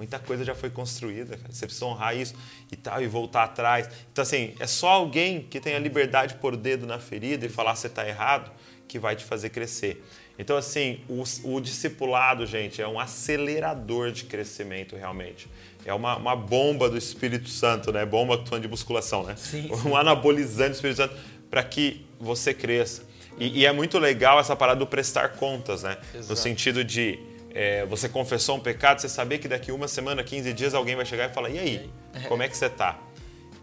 Muita 0.00 0.18
coisa 0.18 0.42
já 0.46 0.54
foi 0.54 0.70
construída, 0.70 1.36
cara. 1.36 1.52
Você 1.52 1.66
precisa 1.66 1.84
honrar 1.84 2.16
isso 2.16 2.34
e 2.72 2.74
tal, 2.74 3.02
e 3.02 3.06
voltar 3.06 3.42
atrás. 3.42 3.86
Então, 4.10 4.22
assim, 4.22 4.54
é 4.58 4.66
só 4.66 4.88
alguém 4.88 5.42
que 5.42 5.60
tem 5.60 5.74
a 5.74 5.78
liberdade 5.78 6.32
de 6.32 6.40
pôr 6.40 6.54
o 6.54 6.56
dedo 6.56 6.86
na 6.86 6.98
ferida 6.98 7.44
e 7.44 7.50
falar 7.50 7.76
você 7.76 7.86
está 7.86 8.08
errado 8.08 8.50
que 8.88 8.98
vai 8.98 9.14
te 9.14 9.26
fazer 9.26 9.50
crescer. 9.50 10.02
Então, 10.38 10.56
assim, 10.56 11.00
o, 11.06 11.22
o 11.44 11.60
discipulado, 11.60 12.46
gente, 12.46 12.80
é 12.80 12.88
um 12.88 12.98
acelerador 12.98 14.10
de 14.10 14.24
crescimento, 14.24 14.96
realmente. 14.96 15.50
É 15.84 15.92
uma, 15.92 16.16
uma 16.16 16.34
bomba 16.34 16.88
do 16.88 16.96
Espírito 16.96 17.50
Santo, 17.50 17.92
né? 17.92 18.06
Bomba 18.06 18.42
que 18.42 18.58
de 18.58 18.68
musculação, 18.68 19.22
né? 19.22 19.34
Sim, 19.36 19.68
Um 19.84 19.94
anabolizante 19.94 20.70
do 20.70 20.74
Espírito 20.76 20.96
Santo 20.96 21.14
para 21.50 21.62
que 21.62 22.06
você 22.18 22.54
cresça. 22.54 23.02
E, 23.38 23.60
e 23.60 23.66
é 23.66 23.72
muito 23.72 23.98
legal 23.98 24.40
essa 24.40 24.56
parada 24.56 24.78
do 24.78 24.86
prestar 24.86 25.32
contas, 25.32 25.82
né? 25.82 25.98
No 26.14 26.20
Exato. 26.20 26.36
sentido 26.36 26.82
de 26.82 27.18
é, 27.54 27.84
você 27.86 28.08
confessou 28.08 28.56
um 28.56 28.60
pecado, 28.60 29.00
você 29.00 29.08
saber 29.08 29.38
que 29.38 29.48
daqui 29.48 29.72
uma 29.72 29.88
semana, 29.88 30.22
15 30.22 30.52
dias, 30.52 30.74
alguém 30.74 30.96
vai 30.96 31.04
chegar 31.06 31.30
e 31.30 31.34
falar: 31.34 31.50
e 31.50 31.58
aí, 31.58 31.90
como 32.28 32.42
é 32.42 32.48
que 32.48 32.56
você 32.56 32.68
tá? 32.68 32.98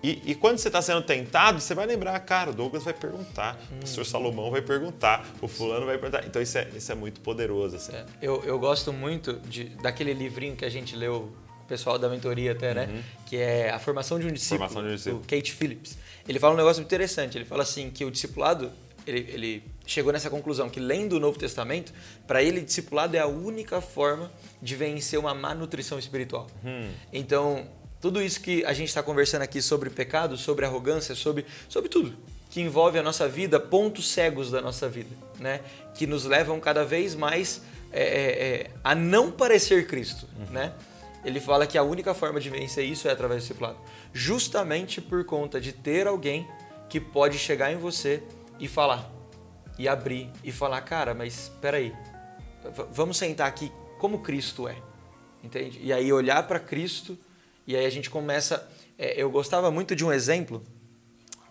E, 0.04 0.22
e 0.26 0.36
quando 0.36 0.60
você 0.60 0.68
está 0.70 0.80
sendo 0.82 1.02
tentado, 1.02 1.60
você 1.60 1.74
vai 1.74 1.86
lembrar, 1.88 2.20
cara, 2.20 2.52
o 2.52 2.54
Douglas 2.54 2.84
vai 2.84 2.94
perguntar, 2.94 3.60
o 3.72 3.80
pastor 3.80 4.06
Salomão 4.06 4.52
vai 4.52 4.62
perguntar, 4.62 5.26
o 5.42 5.48
fulano 5.48 5.88
vai 5.88 5.98
perguntar. 5.98 6.24
Então 6.26 6.40
isso 6.40 6.58
é, 6.58 6.68
isso 6.76 6.92
é 6.92 6.96
muito 6.96 7.20
poderoso. 7.22 7.78
Assim. 7.78 7.94
É, 7.94 8.06
eu, 8.22 8.44
eu 8.46 8.60
gosto 8.60 8.94
muito 8.94 9.34
de, 9.48 9.66
daquele 9.82 10.14
livrinho 10.14 10.56
que 10.56 10.64
a 10.64 10.70
gente 10.70 10.96
leu, 10.96 11.34
o 11.64 11.68
pessoal 11.68 11.98
da 11.98 12.08
mentoria 12.08 12.52
até, 12.52 12.76
né? 12.76 13.04
Que 13.26 13.38
é 13.38 13.72
A 13.72 13.80
Formação 13.80 14.20
de 14.20 14.28
um 14.28 14.32
Discípulo, 14.32 14.62
Uhum. 14.62 14.68
Formação 14.70 14.84
de 14.88 14.94
um 14.94 14.96
Discípulo. 14.96 15.22
do 15.24 15.28
Kate 15.28 15.52
Phillips. 15.52 15.98
Ele 16.28 16.40
fala 16.40 16.54
um 16.54 16.58
negócio 16.58 16.80
muito 16.82 16.88
interessante. 16.90 17.36
Ele 17.38 17.46
fala 17.46 17.64
assim 17.64 17.90
que 17.90 18.06
o 18.06 18.12
discipulado, 18.12 18.72
ele, 19.06 19.28
ele 19.34 19.64
chegou 19.88 20.14
nessa 20.14 20.30
conclusão 20.30 20.70
que 20.70 20.80
lendo 20.80 21.14
o 21.14 21.20
Novo 21.20 21.40
Testamento, 21.40 21.92
para 22.28 22.44
ele 22.44 22.62
discipulado 22.62 23.18
é 23.18 23.20
a 23.20 23.26
única 23.26 23.82
forma 23.82 24.32
de 24.62 24.76
vencer 24.76 25.18
uma 25.18 25.34
má 25.34 25.56
nutrição 25.56 25.98
espiritual. 25.98 26.46
Hum. 26.64 26.92
Então, 27.12 27.68
tudo 28.00 28.22
isso 28.22 28.42
que 28.42 28.64
a 28.66 28.74
gente 28.74 28.90
está 28.90 29.02
conversando 29.02 29.42
aqui 29.42 29.62
sobre 29.62 29.90
pecado, 29.90 30.38
sobre 30.38 30.66
arrogância, 30.66 31.16
sobre, 31.16 31.46
sobre 31.68 31.90
tudo 31.90 32.16
que 32.50 32.62
envolve 32.62 32.98
a 32.98 33.04
nossa 33.04 33.28
vida, 33.28 33.60
pontos 33.60 34.10
cegos 34.10 34.52
da 34.52 34.62
nossa 34.62 34.88
vida, 34.88 35.16
né? 35.40 35.62
Que 35.94 36.08
nos 36.08 36.26
levam 36.26 36.60
cada 36.60 36.86
vez 36.86 37.14
mais 37.14 37.62
é, 37.92 38.04
é, 38.04 38.48
é 38.48 38.72
a 38.84 38.96
não 38.96 39.32
parecer 39.32 39.88
Cristo, 39.88 40.28
uhum. 40.38 40.54
né? 40.54 40.74
Ele 41.26 41.40
fala 41.40 41.68
que 41.68 41.78
a 41.78 41.84
única 41.84 42.14
forma 42.14 42.40
de 42.40 42.50
vencer 42.50 42.86
isso 42.86 43.08
é 43.08 43.12
através 43.12 43.42
do 43.42 43.48
discipulado, 43.48 43.78
justamente 44.14 45.02
por 45.02 45.26
conta 45.26 45.60
de 45.60 45.74
ter 45.74 46.08
alguém 46.08 46.48
que 46.88 47.00
pode 47.00 47.38
chegar 47.38 47.72
em 47.72 47.78
você 47.78 48.24
e 48.60 48.68
falar, 48.68 49.12
e 49.78 49.88
abrir 49.88 50.30
e 50.44 50.52
falar, 50.52 50.82
cara, 50.82 51.14
mas 51.14 51.44
espera 51.44 51.78
aí, 51.78 51.94
vamos 52.92 53.18
sentar 53.18 53.48
aqui 53.48 53.72
como 54.00 54.20
Cristo 54.20 54.68
é, 54.68 54.76
entende? 55.44 55.80
E 55.82 55.92
aí 55.92 56.12
olhar 56.12 56.48
para 56.48 56.60
Cristo 56.60 57.18
e 57.66 57.76
aí 57.76 57.86
a 57.86 57.90
gente 57.90 58.10
começa. 58.10 58.68
É, 58.98 59.22
eu 59.22 59.30
gostava 59.30 59.70
muito 59.70 59.96
de 59.96 60.06
um 60.06 60.12
exemplo 60.12 60.64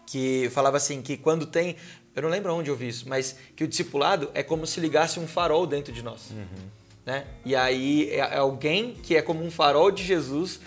que 0.06 0.48
falava 0.50 0.76
assim 0.76 1.02
que 1.02 1.16
quando 1.16 1.46
tem, 1.46 1.76
eu 2.14 2.22
não 2.22 2.28
lembro 2.28 2.54
onde 2.54 2.70
eu 2.70 2.76
vi 2.76 2.88
isso, 2.88 3.08
mas 3.08 3.36
que 3.54 3.64
o 3.64 3.68
discipulado 3.68 4.30
é 4.32 4.42
como 4.42 4.66
se 4.66 4.80
ligasse 4.80 5.18
um 5.20 5.26
farol 5.26 5.66
dentro 5.66 5.92
de 5.92 6.02
nós, 6.02 6.30
uhum. 6.30 6.68
né? 7.04 7.26
E 7.44 7.54
aí 7.54 8.08
é, 8.10 8.18
é 8.18 8.38
alguém 8.38 8.94
que 8.94 9.16
é 9.16 9.22
como 9.22 9.44
um 9.44 9.50
farol 9.50 9.90
de 9.90 10.04
Jesus 10.04 10.60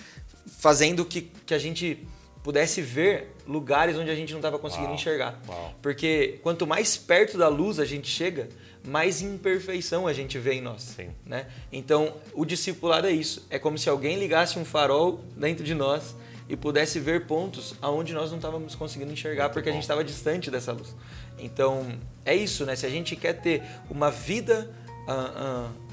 fazendo 0.57 1.05
que, 1.05 1.31
que 1.45 1.53
a 1.53 1.59
gente 1.59 2.05
pudesse 2.43 2.81
ver 2.81 3.35
lugares 3.47 3.97
onde 3.97 4.09
a 4.09 4.15
gente 4.15 4.31
não 4.31 4.39
estava 4.39 4.57
conseguindo 4.57 4.89
Uau. 4.89 4.95
enxergar. 4.95 5.39
Uau. 5.47 5.73
Porque 5.81 6.39
quanto 6.41 6.65
mais 6.65 6.97
perto 6.97 7.37
da 7.37 7.47
luz 7.47 7.79
a 7.79 7.85
gente 7.85 8.07
chega, 8.07 8.49
mais 8.83 9.21
imperfeição 9.21 10.07
a 10.07 10.13
gente 10.13 10.37
vê 10.37 10.53
em 10.53 10.61
nós. 10.61 10.81
Sim. 10.81 11.09
Né? 11.25 11.47
Então, 11.71 12.13
o 12.33 12.45
discipulado 12.45 13.07
é 13.07 13.11
isso. 13.11 13.45
É 13.49 13.59
como 13.59 13.77
se 13.77 13.89
alguém 13.89 14.17
ligasse 14.17 14.57
um 14.57 14.65
farol 14.65 15.23
dentro 15.35 15.63
de 15.63 15.73
nós 15.73 16.15
e 16.47 16.55
pudesse 16.55 16.99
ver 16.99 17.27
pontos 17.27 17.75
aonde 17.81 18.13
nós 18.13 18.31
não 18.31 18.37
estávamos 18.37 18.73
conseguindo 18.73 19.11
enxergar 19.11 19.43
Muito 19.43 19.53
porque 19.53 19.69
bom. 19.69 19.73
a 19.73 19.75
gente 19.75 19.83
estava 19.83 20.03
distante 20.03 20.49
dessa 20.49 20.71
luz. 20.71 20.95
Então, 21.37 21.93
é 22.25 22.35
isso, 22.35 22.65
né? 22.65 22.75
Se 22.75 22.85
a 22.85 22.89
gente 22.89 23.15
quer 23.15 23.33
ter 23.33 23.61
uma 23.89 24.09
vida 24.09 24.69
uh, 25.07 25.67
uh, 25.67 25.89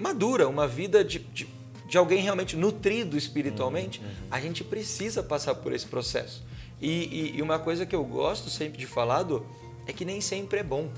madura, 0.00 0.48
uma 0.48 0.66
vida 0.66 1.04
de, 1.04 1.20
de, 1.20 1.46
de, 1.92 1.98
alguém 1.98 2.22
realmente 2.22 2.56
nutrido 2.56 3.18
espiritualmente, 3.18 4.00
uhum, 4.00 4.06
uhum. 4.06 4.12
a 4.30 4.40
gente 4.40 4.64
precisa 4.64 5.22
passar 5.22 5.56
por 5.56 5.74
esse 5.74 5.86
processo. 5.86 6.42
E, 6.80 6.88
e, 6.88 7.36
e 7.36 7.42
uma 7.42 7.58
coisa 7.58 7.84
que 7.84 7.94
eu 7.94 8.02
gosto 8.02 8.48
sempre 8.48 8.78
de 8.78 8.86
falar 8.86 9.24
do, 9.24 9.46
é 9.86 9.92
que 9.92 10.02
nem 10.02 10.18
sempre 10.18 10.60
é 10.60 10.62
bom. 10.62 10.88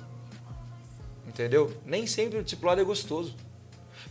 Entendeu? 1.26 1.76
Nem 1.84 2.06
sempre 2.06 2.38
o 2.38 2.44
discipulado 2.44 2.80
é 2.80 2.84
gostoso. 2.84 3.34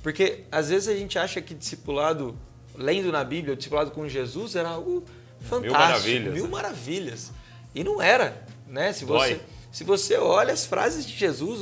Porque 0.02 0.43
às 0.52 0.67
vezes 0.67 0.89
a 0.89 0.96
gente 0.96 1.17
acha 1.17 1.41
que 1.41 1.54
discipulado, 1.54 2.38
lendo 2.76 3.13
na 3.13 3.24
Bíblia, 3.24 3.54
o 3.54 3.56
discipulado 3.56 3.91
com 3.91 4.06
Jesus 4.10 4.58
era 4.58 4.67
algo 4.67 5.06
fantástico, 5.39 5.62
mil 5.62 5.72
maravilhas. 5.72 6.34
Mil 6.34 6.48
maravilhas. 6.50 7.32
E 7.74 7.82
não 7.82 8.02
era, 8.02 8.46
né? 8.67 8.91
Se 8.91 9.06
você, 9.06 9.39
se 9.72 9.86
você 9.86 10.17
olha 10.17 10.52
as 10.52 10.65
frases 10.65 11.06
de 11.06 11.15
Jesus, 11.15 11.62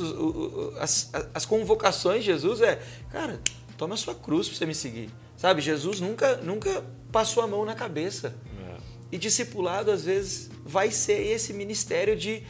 as, 0.80 1.12
as 1.32 1.46
convocações 1.46 2.24
de 2.24 2.32
Jesus 2.32 2.60
é, 2.60 2.82
cara, 3.12 3.40
toma 3.82 3.94
a 3.94 3.98
sua 3.98 4.14
cruz 4.14 4.46
para 4.46 4.58
você 4.58 4.64
me 4.64 4.76
seguir. 4.76 5.10
Sabe, 5.36 5.60
Jesus 5.60 5.98
nunca, 5.98 6.36
nunca 6.36 6.84
passou 7.10 7.42
a 7.42 7.48
mão 7.48 7.64
na 7.64 7.74
cabeça. 7.74 8.32
É. 8.64 8.76
E 9.10 9.18
discipulado, 9.18 9.90
às 9.90 10.04
vezes, 10.04 10.48
vai 10.64 10.92
ser 10.92 11.20
esse 11.26 11.52
ministério 11.52 12.14
de 12.14 12.44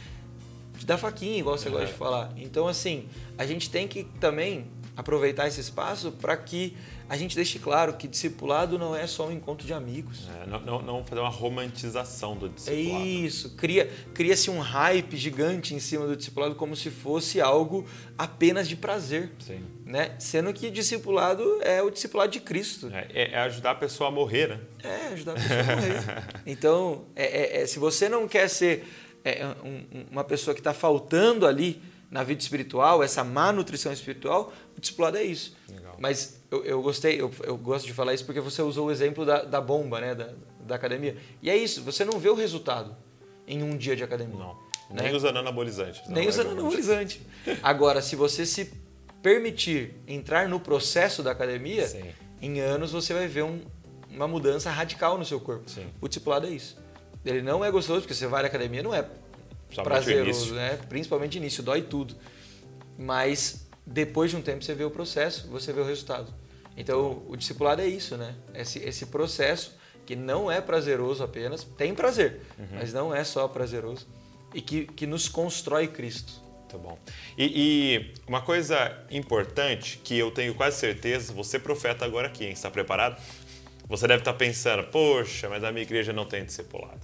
de 0.77 0.85
dar 0.85 0.97
faquinha, 0.97 1.39
igual 1.39 1.57
você 1.57 1.69
gosta 1.69 1.87
de 1.87 1.93
falar. 1.93 2.33
Então, 2.35 2.67
assim, 2.67 3.07
a 3.37 3.45
gente 3.45 3.69
tem 3.69 3.87
que 3.87 4.03
também 4.19 4.65
aproveitar 4.95 5.47
esse 5.47 5.59
espaço 5.59 6.11
para 6.11 6.37
que 6.37 6.75
a 7.09 7.17
gente 7.17 7.35
deixe 7.35 7.59
claro 7.59 7.93
que 7.93 8.07
discipulado 8.07 8.79
não 8.79 8.95
é 8.95 9.05
só 9.05 9.27
um 9.27 9.31
encontro 9.31 9.67
de 9.67 9.73
amigos. 9.73 10.27
É, 10.41 10.47
não, 10.47 10.59
não, 10.59 10.81
não, 10.81 11.05
fazer 11.05 11.21
uma 11.21 11.29
romantização 11.29 12.35
do 12.35 12.49
discipulado. 12.49 13.03
É 13.03 13.07
isso. 13.07 13.55
Cria, 13.55 13.91
cria-se 14.13 14.49
um 14.49 14.59
hype 14.59 15.17
gigante 15.17 15.75
em 15.75 15.79
cima 15.79 16.07
do 16.07 16.15
discipulado 16.15 16.55
como 16.55 16.75
se 16.75 16.89
fosse 16.89 17.41
algo 17.41 17.85
apenas 18.17 18.67
de 18.67 18.75
prazer. 18.75 19.31
Sim. 19.39 19.63
Né? 19.85 20.15
Sendo 20.17 20.53
que 20.53 20.69
discipulado 20.71 21.43
é 21.61 21.81
o 21.81 21.89
discipulado 21.89 22.31
de 22.31 22.39
Cristo. 22.39 22.89
É, 22.93 23.33
é 23.33 23.37
ajudar 23.39 23.71
a 23.71 23.75
pessoa 23.75 24.07
a 24.09 24.11
morrer, 24.11 24.47
né? 24.47 24.59
É, 24.83 25.13
ajudar 25.13 25.33
a 25.33 25.35
pessoa 25.35 25.59
a 25.59 25.75
morrer. 25.75 26.03
Então, 26.45 27.05
é, 27.15 27.59
é, 27.59 27.61
é 27.61 27.67
se 27.67 27.79
você 27.79 28.07
não 28.09 28.27
quer 28.27 28.47
ser 28.47 28.85
é, 29.23 29.41
é 29.41 29.47
um, 29.63 30.05
uma 30.11 30.23
pessoa 30.23 30.53
que 30.53 30.59
está 30.59 30.73
faltando 30.73 31.45
ali 31.45 31.81
na 32.13 32.21
vida 32.21 32.39
espiritual, 32.39 33.01
essa 33.01 33.23
má 33.23 33.51
nutrição 33.51 33.91
espiritual, 33.91 34.53
o 34.77 34.79
discipulado 34.79 35.17
é 35.17 35.23
isso. 35.23 35.57
Legal. 35.67 35.95
Mas 35.97 36.39
eu, 36.51 36.63
eu 36.63 36.79
gostei, 36.79 37.19
eu, 37.19 37.31
eu, 37.41 37.57
gosto 37.57 37.87
de 37.87 37.93
falar 37.93 38.13
isso 38.13 38.23
porque 38.23 38.39
você 38.39 38.61
usou 38.61 38.87
o 38.87 38.91
exemplo 38.91 39.25
da, 39.25 39.41
da 39.41 39.59
bomba, 39.59 39.99
né, 39.99 40.13
da, 40.13 40.29
da, 40.59 40.75
academia. 40.75 41.17
E 41.41 41.49
é 41.49 41.57
isso, 41.57 41.81
você 41.81 42.05
não 42.05 42.19
vê 42.19 42.29
o 42.29 42.35
resultado 42.35 42.95
em 43.47 43.63
um 43.63 43.75
dia 43.75 43.95
de 43.95 44.03
academia. 44.03 44.37
Não. 44.37 44.53
Né? 44.91 45.05
Nem 45.05 45.15
usando 45.15 45.37
anabolizante. 45.37 46.03
Nem 46.07 46.29
usando 46.29 46.51
anabolizante. 46.51 47.19
Agora, 47.63 47.99
se 47.99 48.15
você 48.15 48.45
se 48.45 48.71
permitir 49.23 49.95
entrar 50.07 50.47
no 50.47 50.59
processo 50.59 51.23
da 51.23 51.31
academia, 51.31 51.87
Sim. 51.87 52.11
em 52.39 52.59
anos 52.59 52.91
você 52.91 53.11
vai 53.11 53.25
ver 53.25 53.43
um, 53.43 53.59
uma 54.07 54.27
mudança 54.27 54.69
radical 54.69 55.17
no 55.17 55.25
seu 55.25 55.39
corpo. 55.39 55.67
Sim. 55.67 55.87
O 55.99 56.07
discipulado 56.07 56.45
é 56.45 56.51
isso. 56.51 56.77
Ele 57.25 57.41
não 57.41 57.65
é 57.65 57.71
gostoso, 57.71 58.01
porque 58.01 58.13
você 58.13 58.27
vai 58.27 58.43
na 58.43 58.49
academia, 58.49 58.83
não 58.83 58.93
é 58.93 59.03
prazeroso, 59.81 60.53
né? 60.53 60.79
Principalmente 60.89 61.37
início, 61.37 61.63
dói 61.63 61.81
tudo. 61.81 62.15
Mas 62.97 63.67
depois 63.85 64.31
de 64.31 64.37
um 64.37 64.41
tempo 64.41 64.63
você 64.63 64.73
vê 64.73 64.83
o 64.83 64.91
processo, 64.91 65.47
você 65.47 65.73
vê 65.73 65.81
o 65.81 65.85
resultado. 65.85 66.33
Então 66.75 67.23
o 67.27 67.35
discipulado 67.35 67.81
é 67.81 67.87
isso, 67.87 68.17
né? 68.17 68.35
Esse, 68.53 68.79
esse 68.79 69.07
processo 69.07 69.75
que 70.05 70.15
não 70.15 70.51
é 70.51 70.59
prazeroso 70.59 71.23
apenas, 71.23 71.63
tem 71.63 71.93
prazer, 71.93 72.41
uhum. 72.57 72.67
mas 72.73 72.91
não 72.93 73.15
é 73.15 73.23
só 73.23 73.47
prazeroso 73.47 74.05
e 74.53 74.61
que, 74.61 74.85
que 74.85 75.07
nos 75.07 75.27
constrói 75.27 75.87
Cristo. 75.87 76.41
Tá 76.69 76.77
bom. 76.77 76.97
E, 77.37 77.45
e, 77.45 78.13
uma 78.27 78.41
coisa 78.41 79.05
importante 79.11 79.99
que 80.03 80.17
eu 80.17 80.31
tenho 80.31 80.55
quase 80.55 80.77
certeza, 80.77 81.31
você 81.31 81.59
profeta 81.59 82.03
agora 82.03 82.27
aqui, 82.27 82.45
hein? 82.45 82.51
Está 82.51 82.69
preparado? 82.69 83.21
Você 83.87 84.07
deve 84.07 84.21
estar 84.21 84.33
pensando, 84.33 84.83
poxa, 84.85 85.47
mas 85.49 85.63
a 85.63 85.71
minha 85.71 85.83
igreja 85.83 86.11
não 86.11 86.25
tem 86.25 86.43
discipulado. 86.43 87.01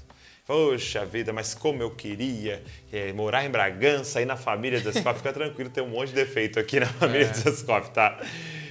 Poxa 0.50 1.06
vida, 1.06 1.32
mas 1.32 1.54
como 1.54 1.84
eu 1.84 1.92
queria 1.92 2.64
é, 2.92 3.14
morar 3.14 3.46
em 3.46 3.52
Bragança, 3.52 4.18
aí 4.18 4.26
na 4.26 4.36
família 4.36 4.80
Zascoff. 4.80 5.20
Fica 5.20 5.32
tranquilo, 5.32 5.70
tem 5.70 5.84
um 5.84 5.90
monte 5.90 6.10
de 6.10 6.16
defeito 6.16 6.60
aqui 6.60 6.80
na 6.80 6.88
família 6.88 7.28
é. 7.28 7.34
Zascoff, 7.36 7.92
tá? 7.92 8.20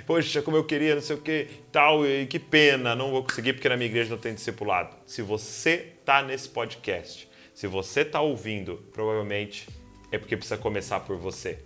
Poxa, 0.05 0.43
como 0.43 0.57
eu 0.57 0.65
queria, 0.65 0.97
não 0.97 1.01
sei 1.01 1.15
o 1.15 1.21
que, 1.21 1.47
tal, 1.71 2.05
e 2.05 2.27
que 2.27 2.41
pena, 2.41 2.97
não 2.97 3.13
vou 3.13 3.23
conseguir 3.23 3.53
porque 3.53 3.69
na 3.69 3.77
minha 3.77 3.89
igreja 3.89 4.11
não 4.11 4.19
tem 4.19 4.35
discipulado. 4.35 4.97
Se 5.07 5.23
você 5.23 5.93
tá 6.05 6.21
nesse 6.21 6.49
podcast, 6.49 7.29
se 7.55 7.69
você 7.69 8.05
tá 8.05 8.21
ouvindo, 8.21 8.85
provavelmente 8.93 9.69
é 10.11 10.19
porque 10.19 10.37
precisa 10.37 10.59
começar 10.59 10.99
por 10.99 11.17
você. 11.17 11.61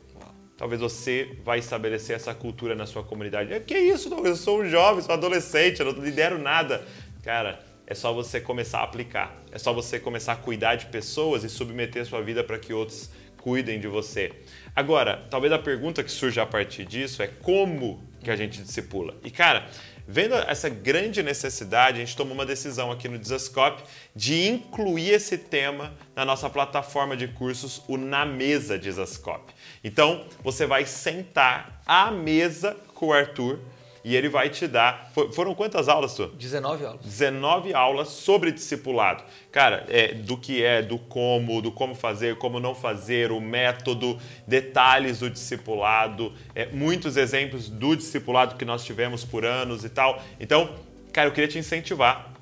Talvez 0.59 0.79
você 0.79 1.39
vai 1.43 1.59
estabelecer 1.59 2.15
essa 2.15 2.35
cultura 2.35 2.75
na 2.75 2.85
sua 2.85 3.03
comunidade. 3.03 3.59
Que 3.61 3.79
isso? 3.79 4.13
Eu 4.23 4.37
sou 4.37 4.61
um 4.61 4.69
jovem, 4.69 5.03
sou 5.03 5.13
um 5.13 5.15
adolescente, 5.17 5.81
eu 5.81 5.91
não 5.91 6.05
lidero 6.05 6.39
nada. 6.39 6.87
Cara, 7.25 7.72
é 7.93 7.95
só 7.95 8.11
você 8.11 8.41
começar 8.41 8.79
a 8.81 8.85
aplicar. 8.85 9.37
É 9.53 9.59
só 9.59 9.71
você 9.71 10.01
começar 10.01 10.33
a 10.33 10.37
cuidar 10.37 10.77
de 10.77 10.87
pessoas 10.87 11.45
e 11.45 11.49
submeter 11.51 12.07
sua 12.07 12.23
vida 12.23 12.43
para 12.43 12.59
que 12.59 12.73
outros 12.73 13.11
cuidem 13.37 13.79
de 13.79 13.87
você. 13.87 14.33
Agora, 14.75 15.27
talvez 15.31 15.53
a 15.53 15.59
pergunta 15.59 16.03
que 16.03 16.11
surge 16.11 16.41
a 16.41 16.47
partir 16.47 16.87
disso 16.87 17.23
é 17.23 17.27
como 17.27 18.03
que 18.25 18.31
a 18.31 18.37
gente 18.37 18.63
discipula. 18.63 19.15
E 19.23 19.31
cara, 19.31 19.69
vendo 20.09 20.35
essa 20.35 20.71
grande 20.71 21.23
necessidade, 21.23 22.01
a 22.01 22.05
gente 22.05 22.17
tomou 22.17 22.33
uma 22.33 22.47
decisão 22.47 22.91
aqui 22.91 23.09
no 23.09 23.19
Desascope 23.19 23.83
de 24.17 24.49
incluir 24.49 25.11
esse 25.11 25.37
tema 25.37 25.93
na 26.17 26.25
nossa 26.25 26.49
plataforma 26.49 27.15
de 27.15 27.29
cursos, 27.29 27.83
o 27.89 27.99
Na 27.99 28.25
Mesa 28.25 28.79
Desascope. 28.79 29.53
Então, 29.85 30.25
você 30.43 30.65
vai 30.65 30.87
sentar 30.87 31.83
à 31.85 32.11
mesa 32.11 32.75
com 32.95 33.09
o 33.09 33.13
Arthur 33.13 33.59
e 34.05 34.17
ele 34.17 34.29
vai 34.29 34.49
te 34.51 34.67
dar. 34.67 35.11
Foram 35.33 35.55
quantas 35.55 35.89
aulas, 35.89 36.15
tu? 36.15 36.27
19 36.29 36.85
aulas. 36.85 37.05
19 37.05 37.75
aulas 37.75 38.09
sobre 38.09 38.51
discipulado. 38.51 39.23
Cara, 39.51 39.87
é, 39.89 40.15
do 40.15 40.37
que 40.37 40.63
é, 40.63 40.83
do 40.83 40.99
como, 40.99 41.63
do 41.63 41.71
como 41.71 41.95
fazer, 41.95 42.37
como 42.37 42.59
não 42.59 42.75
fazer, 42.75 43.31
o 43.31 43.41
método, 43.41 44.19
detalhes 44.47 45.21
do 45.21 45.31
discipulado, 45.31 46.33
é, 46.55 46.67
muitos 46.67 47.17
exemplos 47.17 47.69
do 47.69 47.97
discipulado 47.97 48.57
que 48.57 48.65
nós 48.65 48.85
tivemos 48.85 49.25
por 49.25 49.45
anos 49.45 49.85
e 49.85 49.89
tal. 49.89 50.21
Então, 50.41 50.75
cara, 51.13 51.29
eu 51.29 51.33
queria 51.33 51.49
te 51.49 51.59
incentivar 51.59 52.33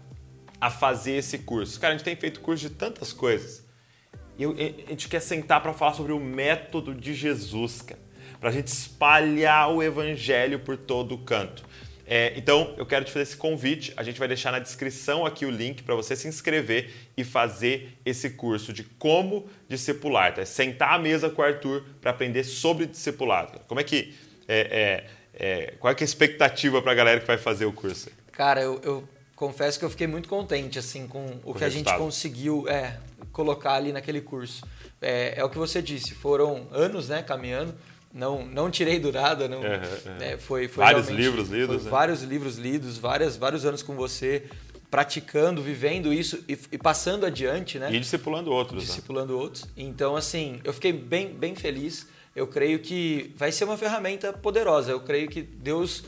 a 0.60 0.70
fazer 0.70 1.12
esse 1.12 1.38
curso. 1.38 1.78
Cara, 1.78 1.94
a 1.94 1.96
gente 1.96 2.04
tem 2.04 2.16
feito 2.16 2.40
curso 2.40 2.68
de 2.68 2.70
tantas 2.70 3.12
coisas. 3.12 3.68
E 4.38 4.44
a 4.44 4.90
gente 4.90 5.08
quer 5.08 5.20
sentar 5.20 5.60
para 5.60 5.74
falar 5.74 5.92
sobre 5.92 6.12
o 6.12 6.18
método 6.18 6.94
de 6.94 7.12
Jesus, 7.12 7.82
cara 7.82 8.09
para 8.40 8.48
a 8.48 8.52
gente 8.52 8.68
espalhar 8.68 9.70
o 9.70 9.82
evangelho 9.82 10.58
por 10.58 10.76
todo 10.76 11.14
o 11.14 11.18
canto. 11.18 11.62
É, 12.12 12.32
então, 12.36 12.74
eu 12.76 12.84
quero 12.84 13.04
te 13.04 13.12
fazer 13.12 13.22
esse 13.22 13.36
convite. 13.36 13.92
A 13.96 14.02
gente 14.02 14.18
vai 14.18 14.26
deixar 14.26 14.50
na 14.50 14.58
descrição 14.58 15.24
aqui 15.24 15.46
o 15.46 15.50
link 15.50 15.84
para 15.84 15.94
você 15.94 16.16
se 16.16 16.26
inscrever 16.26 16.90
e 17.16 17.22
fazer 17.22 17.96
esse 18.04 18.30
curso 18.30 18.72
de 18.72 18.82
como 18.82 19.48
discipular. 19.68 20.34
Tá? 20.34 20.44
Sentar 20.44 20.94
à 20.94 20.98
mesa 20.98 21.30
com 21.30 21.40
o 21.40 21.44
Arthur 21.44 21.84
para 22.00 22.10
aprender 22.10 22.42
sobre 22.42 22.86
discipulado. 22.86 23.60
Como 23.68 23.78
é 23.78 23.84
que. 23.84 24.12
É, 24.48 25.04
é, 25.38 25.66
é 25.68 25.74
qual 25.78 25.92
é, 25.92 25.96
é 25.96 26.00
a 26.00 26.04
expectativa 26.04 26.82
para 26.82 26.90
a 26.90 26.94
galera 26.96 27.20
que 27.20 27.26
vai 27.28 27.38
fazer 27.38 27.66
o 27.66 27.72
curso? 27.72 28.10
Cara, 28.32 28.60
eu, 28.60 28.80
eu 28.82 29.08
confesso 29.36 29.78
que 29.78 29.84
eu 29.84 29.90
fiquei 29.90 30.08
muito 30.08 30.28
contente 30.28 30.80
assim 30.80 31.06
com 31.06 31.24
o, 31.44 31.52
o 31.52 31.54
que 31.54 31.62
a 31.62 31.68
gente 31.68 31.94
conseguiu 31.96 32.68
é, 32.68 32.98
colocar 33.32 33.74
ali 33.74 33.92
naquele 33.92 34.20
curso. 34.20 34.66
É, 35.00 35.34
é, 35.38 35.44
o 35.44 35.48
que 35.48 35.56
você 35.56 35.80
disse, 35.80 36.14
foram 36.14 36.66
anos 36.72 37.08
né, 37.08 37.22
caminhando, 37.22 37.74
não, 38.12 38.44
não 38.44 38.70
tirei 38.70 38.98
do 38.98 39.12
nada, 39.12 39.48
não, 39.48 39.64
é, 39.64 40.36
foi, 40.36 40.66
foi 40.66 40.84
vários 40.84 41.08
livros 41.08 41.48
lidos, 41.48 41.84
né? 41.84 41.90
vários 41.90 42.22
livros 42.22 42.58
lidos, 42.58 42.98
várias, 42.98 43.36
vários 43.36 43.64
anos 43.64 43.82
com 43.82 43.94
você, 43.94 44.46
praticando, 44.90 45.62
vivendo 45.62 46.12
isso 46.12 46.42
e, 46.48 46.58
e 46.72 46.78
passando 46.78 47.24
adiante, 47.24 47.78
né? 47.78 47.92
E 47.92 48.00
discipulando 48.00 48.50
outros. 48.50 48.82
Né? 48.82 48.88
Discipulando 48.88 49.34
né? 49.34 49.40
outros. 49.40 49.64
Então, 49.76 50.16
assim, 50.16 50.60
eu 50.64 50.72
fiquei 50.72 50.92
bem, 50.92 51.28
bem 51.32 51.54
feliz. 51.54 52.08
Eu 52.34 52.46
creio 52.46 52.80
que 52.80 53.32
vai 53.36 53.52
ser 53.52 53.64
uma 53.64 53.76
ferramenta 53.76 54.32
poderosa. 54.32 54.90
Eu 54.90 55.00
creio 55.00 55.28
que 55.28 55.42
Deus 55.42 56.04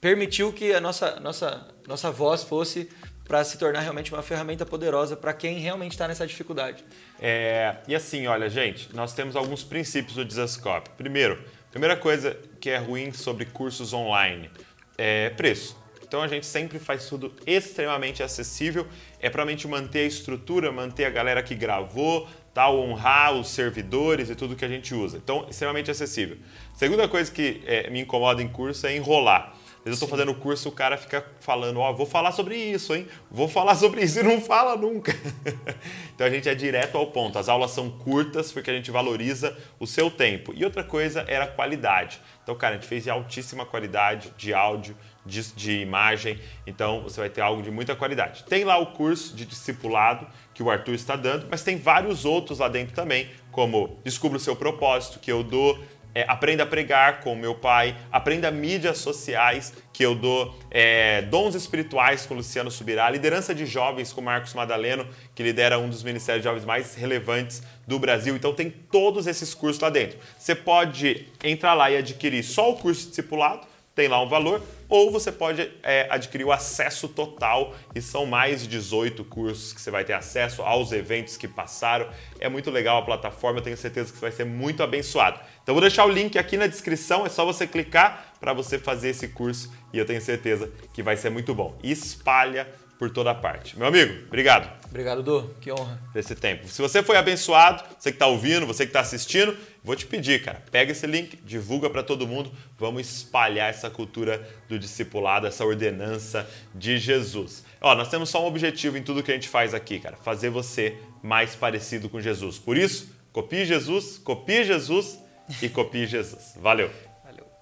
permitiu 0.00 0.52
que 0.52 0.72
a 0.72 0.80
nossa, 0.80 1.20
nossa, 1.20 1.68
nossa 1.86 2.10
voz 2.10 2.42
fosse 2.42 2.88
para 3.24 3.42
se 3.42 3.56
tornar 3.56 3.80
realmente 3.80 4.12
uma 4.12 4.22
ferramenta 4.22 4.66
poderosa 4.66 5.16
para 5.16 5.32
quem 5.32 5.58
realmente 5.58 5.92
está 5.92 6.06
nessa 6.06 6.26
dificuldade. 6.26 6.84
É, 7.26 7.76
e 7.88 7.94
assim, 7.94 8.26
olha, 8.26 8.50
gente, 8.50 8.94
nós 8.94 9.14
temos 9.14 9.34
alguns 9.34 9.64
princípios 9.64 10.14
do 10.14 10.26
Dizascope. 10.26 10.90
Primeiro, 10.90 11.42
primeira 11.70 11.96
coisa 11.96 12.38
que 12.60 12.68
é 12.68 12.76
ruim 12.76 13.12
sobre 13.12 13.46
cursos 13.46 13.94
online 13.94 14.50
é 14.98 15.30
preço. 15.30 15.74
Então 16.02 16.20
a 16.20 16.28
gente 16.28 16.44
sempre 16.44 16.78
faz 16.78 17.06
tudo 17.08 17.32
extremamente 17.46 18.22
acessível. 18.22 18.86
É 19.18 19.30
para 19.30 19.42
a 19.42 19.46
gente 19.46 19.66
manter 19.66 20.00
a 20.00 20.06
estrutura, 20.06 20.70
manter 20.70 21.06
a 21.06 21.10
galera 21.10 21.42
que 21.42 21.54
gravou, 21.54 22.28
tal, 22.52 22.78
honrar 22.78 23.32
os 23.32 23.48
servidores 23.48 24.28
e 24.28 24.34
tudo 24.34 24.54
que 24.54 24.64
a 24.66 24.68
gente 24.68 24.94
usa. 24.94 25.16
Então, 25.16 25.46
extremamente 25.48 25.90
acessível. 25.90 26.36
Segunda 26.74 27.08
coisa 27.08 27.32
que 27.32 27.62
é, 27.64 27.88
me 27.88 28.00
incomoda 28.00 28.42
em 28.42 28.48
curso 28.48 28.86
é 28.86 28.94
enrolar. 28.94 29.53
Às 29.84 29.90
vezes 29.90 30.00
eu 30.00 30.06
estou 30.06 30.08
fazendo 30.08 30.32
o 30.32 30.34
curso, 30.34 30.70
o 30.70 30.72
cara 30.72 30.96
fica 30.96 31.22
falando, 31.40 31.78
ó, 31.78 31.90
oh, 31.90 31.94
vou 31.94 32.06
falar 32.06 32.32
sobre 32.32 32.56
isso, 32.56 32.94
hein? 32.94 33.06
Vou 33.30 33.46
falar 33.46 33.74
sobre 33.76 34.00
isso 34.00 34.18
e 34.18 34.22
não 34.22 34.40
fala 34.40 34.74
nunca. 34.76 35.14
então 36.14 36.26
a 36.26 36.30
gente 36.30 36.48
é 36.48 36.54
direto 36.54 36.96
ao 36.96 37.08
ponto. 37.08 37.38
As 37.38 37.50
aulas 37.50 37.72
são 37.72 37.90
curtas 37.90 38.50
porque 38.50 38.70
a 38.70 38.74
gente 38.74 38.90
valoriza 38.90 39.54
o 39.78 39.86
seu 39.86 40.10
tempo. 40.10 40.54
E 40.56 40.64
outra 40.64 40.82
coisa 40.82 41.26
era 41.28 41.44
a 41.44 41.48
qualidade. 41.48 42.18
Então, 42.42 42.54
cara, 42.54 42.76
a 42.76 42.78
gente 42.78 42.88
fez 42.88 43.04
de 43.04 43.10
altíssima 43.10 43.66
qualidade 43.66 44.32
de 44.38 44.54
áudio, 44.54 44.96
de, 45.24 45.42
de 45.52 45.80
imagem. 45.80 46.40
Então 46.66 47.02
você 47.02 47.20
vai 47.20 47.28
ter 47.28 47.42
algo 47.42 47.62
de 47.62 47.70
muita 47.70 47.94
qualidade. 47.94 48.44
Tem 48.44 48.64
lá 48.64 48.78
o 48.78 48.86
curso 48.86 49.36
de 49.36 49.44
discipulado 49.44 50.26
que 50.54 50.62
o 50.62 50.70
Arthur 50.70 50.94
está 50.94 51.16
dando, 51.16 51.46
mas 51.50 51.62
tem 51.62 51.76
vários 51.76 52.24
outros 52.24 52.60
lá 52.60 52.68
dentro 52.68 52.94
também, 52.94 53.28
como 53.50 53.98
Descubra 54.04 54.38
o 54.38 54.40
seu 54.40 54.54
propósito, 54.54 55.18
que 55.18 55.30
eu 55.30 55.42
dou 55.42 55.78
é, 56.14 56.24
aprenda 56.28 56.62
a 56.62 56.66
pregar 56.66 57.20
com 57.20 57.34
meu 57.34 57.54
pai, 57.54 57.96
aprenda 58.12 58.50
mídias 58.50 58.98
sociais, 58.98 59.72
que 59.92 60.04
eu 60.04 60.14
dou 60.14 60.54
é, 60.70 61.22
dons 61.22 61.54
espirituais 61.54 62.24
com 62.26 62.34
Luciano 62.34 62.70
Subirá, 62.70 63.10
liderança 63.10 63.54
de 63.54 63.66
jovens 63.66 64.12
com 64.12 64.20
Marcos 64.20 64.54
Madaleno, 64.54 65.06
que 65.34 65.42
lidera 65.42 65.78
um 65.78 65.88
dos 65.88 66.02
ministérios 66.02 66.42
de 66.42 66.48
jovens 66.48 66.64
mais 66.64 66.94
relevantes 66.94 67.62
do 67.86 67.98
Brasil. 67.98 68.36
Então 68.36 68.54
tem 68.54 68.70
todos 68.70 69.26
esses 69.26 69.52
cursos 69.54 69.80
lá 69.80 69.90
dentro. 69.90 70.18
Você 70.38 70.54
pode 70.54 71.26
entrar 71.42 71.74
lá 71.74 71.90
e 71.90 71.96
adquirir 71.96 72.42
só 72.42 72.70
o 72.70 72.76
curso 72.76 73.08
discipulado, 73.08 73.66
tem 73.94 74.08
lá 74.08 74.20
um 74.20 74.28
valor, 74.28 74.60
ou 74.88 75.10
você 75.10 75.30
pode 75.30 75.70
é, 75.82 76.06
adquirir 76.10 76.44
o 76.44 76.52
acesso 76.52 77.08
total, 77.08 77.74
e 77.94 78.02
são 78.02 78.26
mais 78.26 78.62
de 78.62 78.68
18 78.68 79.24
cursos 79.24 79.72
que 79.72 79.80
você 79.80 79.90
vai 79.90 80.04
ter 80.04 80.12
acesso 80.12 80.62
aos 80.62 80.90
eventos 80.92 81.36
que 81.36 81.46
passaram. 81.46 82.08
É 82.40 82.48
muito 82.48 82.70
legal 82.70 82.98
a 82.98 83.02
plataforma, 83.02 83.60
eu 83.60 83.62
tenho 83.62 83.76
certeza 83.76 84.12
que 84.12 84.18
você 84.18 84.22
vai 84.22 84.32
ser 84.32 84.44
muito 84.44 84.82
abençoado. 84.82 85.38
Então 85.62 85.74
vou 85.74 85.82
deixar 85.82 86.04
o 86.04 86.10
link 86.10 86.38
aqui 86.38 86.56
na 86.56 86.66
descrição, 86.66 87.24
é 87.24 87.28
só 87.28 87.44
você 87.44 87.66
clicar 87.66 88.34
para 88.40 88.52
você 88.52 88.78
fazer 88.78 89.10
esse 89.10 89.28
curso 89.28 89.72
e 89.92 89.98
eu 89.98 90.04
tenho 90.04 90.20
certeza 90.20 90.70
que 90.92 91.02
vai 91.02 91.16
ser 91.16 91.30
muito 91.30 91.54
bom. 91.54 91.78
Espalha 91.82 92.68
por 92.98 93.10
toda 93.10 93.34
parte. 93.34 93.78
Meu 93.78 93.88
amigo, 93.88 94.26
obrigado. 94.26 94.70
Obrigado, 94.88 95.22
Du. 95.22 95.50
Que 95.60 95.72
honra. 95.72 96.00
Desse 96.12 96.34
tempo. 96.34 96.68
Se 96.68 96.80
você 96.80 97.02
foi 97.02 97.16
abençoado, 97.16 97.82
você 97.98 98.10
que 98.10 98.16
está 98.16 98.26
ouvindo, 98.26 98.66
você 98.66 98.84
que 98.84 98.90
está 98.90 99.00
assistindo, 99.00 99.56
vou 99.84 99.94
te 99.94 100.06
pedir, 100.06 100.42
cara, 100.42 100.62
pega 100.72 100.92
esse 100.92 101.06
link, 101.06 101.36
divulga 101.44 101.90
para 101.90 102.02
todo 102.02 102.26
mundo. 102.26 102.50
Vamos 102.78 103.06
espalhar 103.06 103.68
essa 103.68 103.90
cultura 103.90 104.48
do 104.68 104.78
discipulado, 104.78 105.46
essa 105.46 105.64
ordenança 105.64 106.48
de 106.74 106.98
Jesus. 106.98 107.64
Ó, 107.80 107.94
nós 107.94 108.08
temos 108.08 108.30
só 108.30 108.42
um 108.42 108.46
objetivo 108.46 108.96
em 108.96 109.02
tudo 109.02 109.22
que 109.22 109.30
a 109.30 109.34
gente 109.34 109.48
faz 109.48 109.74
aqui, 109.74 110.00
cara, 110.00 110.16
fazer 110.16 110.48
você 110.48 110.96
mais 111.22 111.54
parecido 111.54 112.08
com 112.08 112.20
Jesus. 112.20 112.58
Por 112.58 112.78
isso, 112.78 113.14
copie 113.30 113.66
Jesus, 113.66 114.16
copie 114.16 114.64
Jesus 114.64 115.18
e 115.60 115.68
copie 115.68 116.06
Jesus. 116.06 116.54
Valeu. 116.56 116.90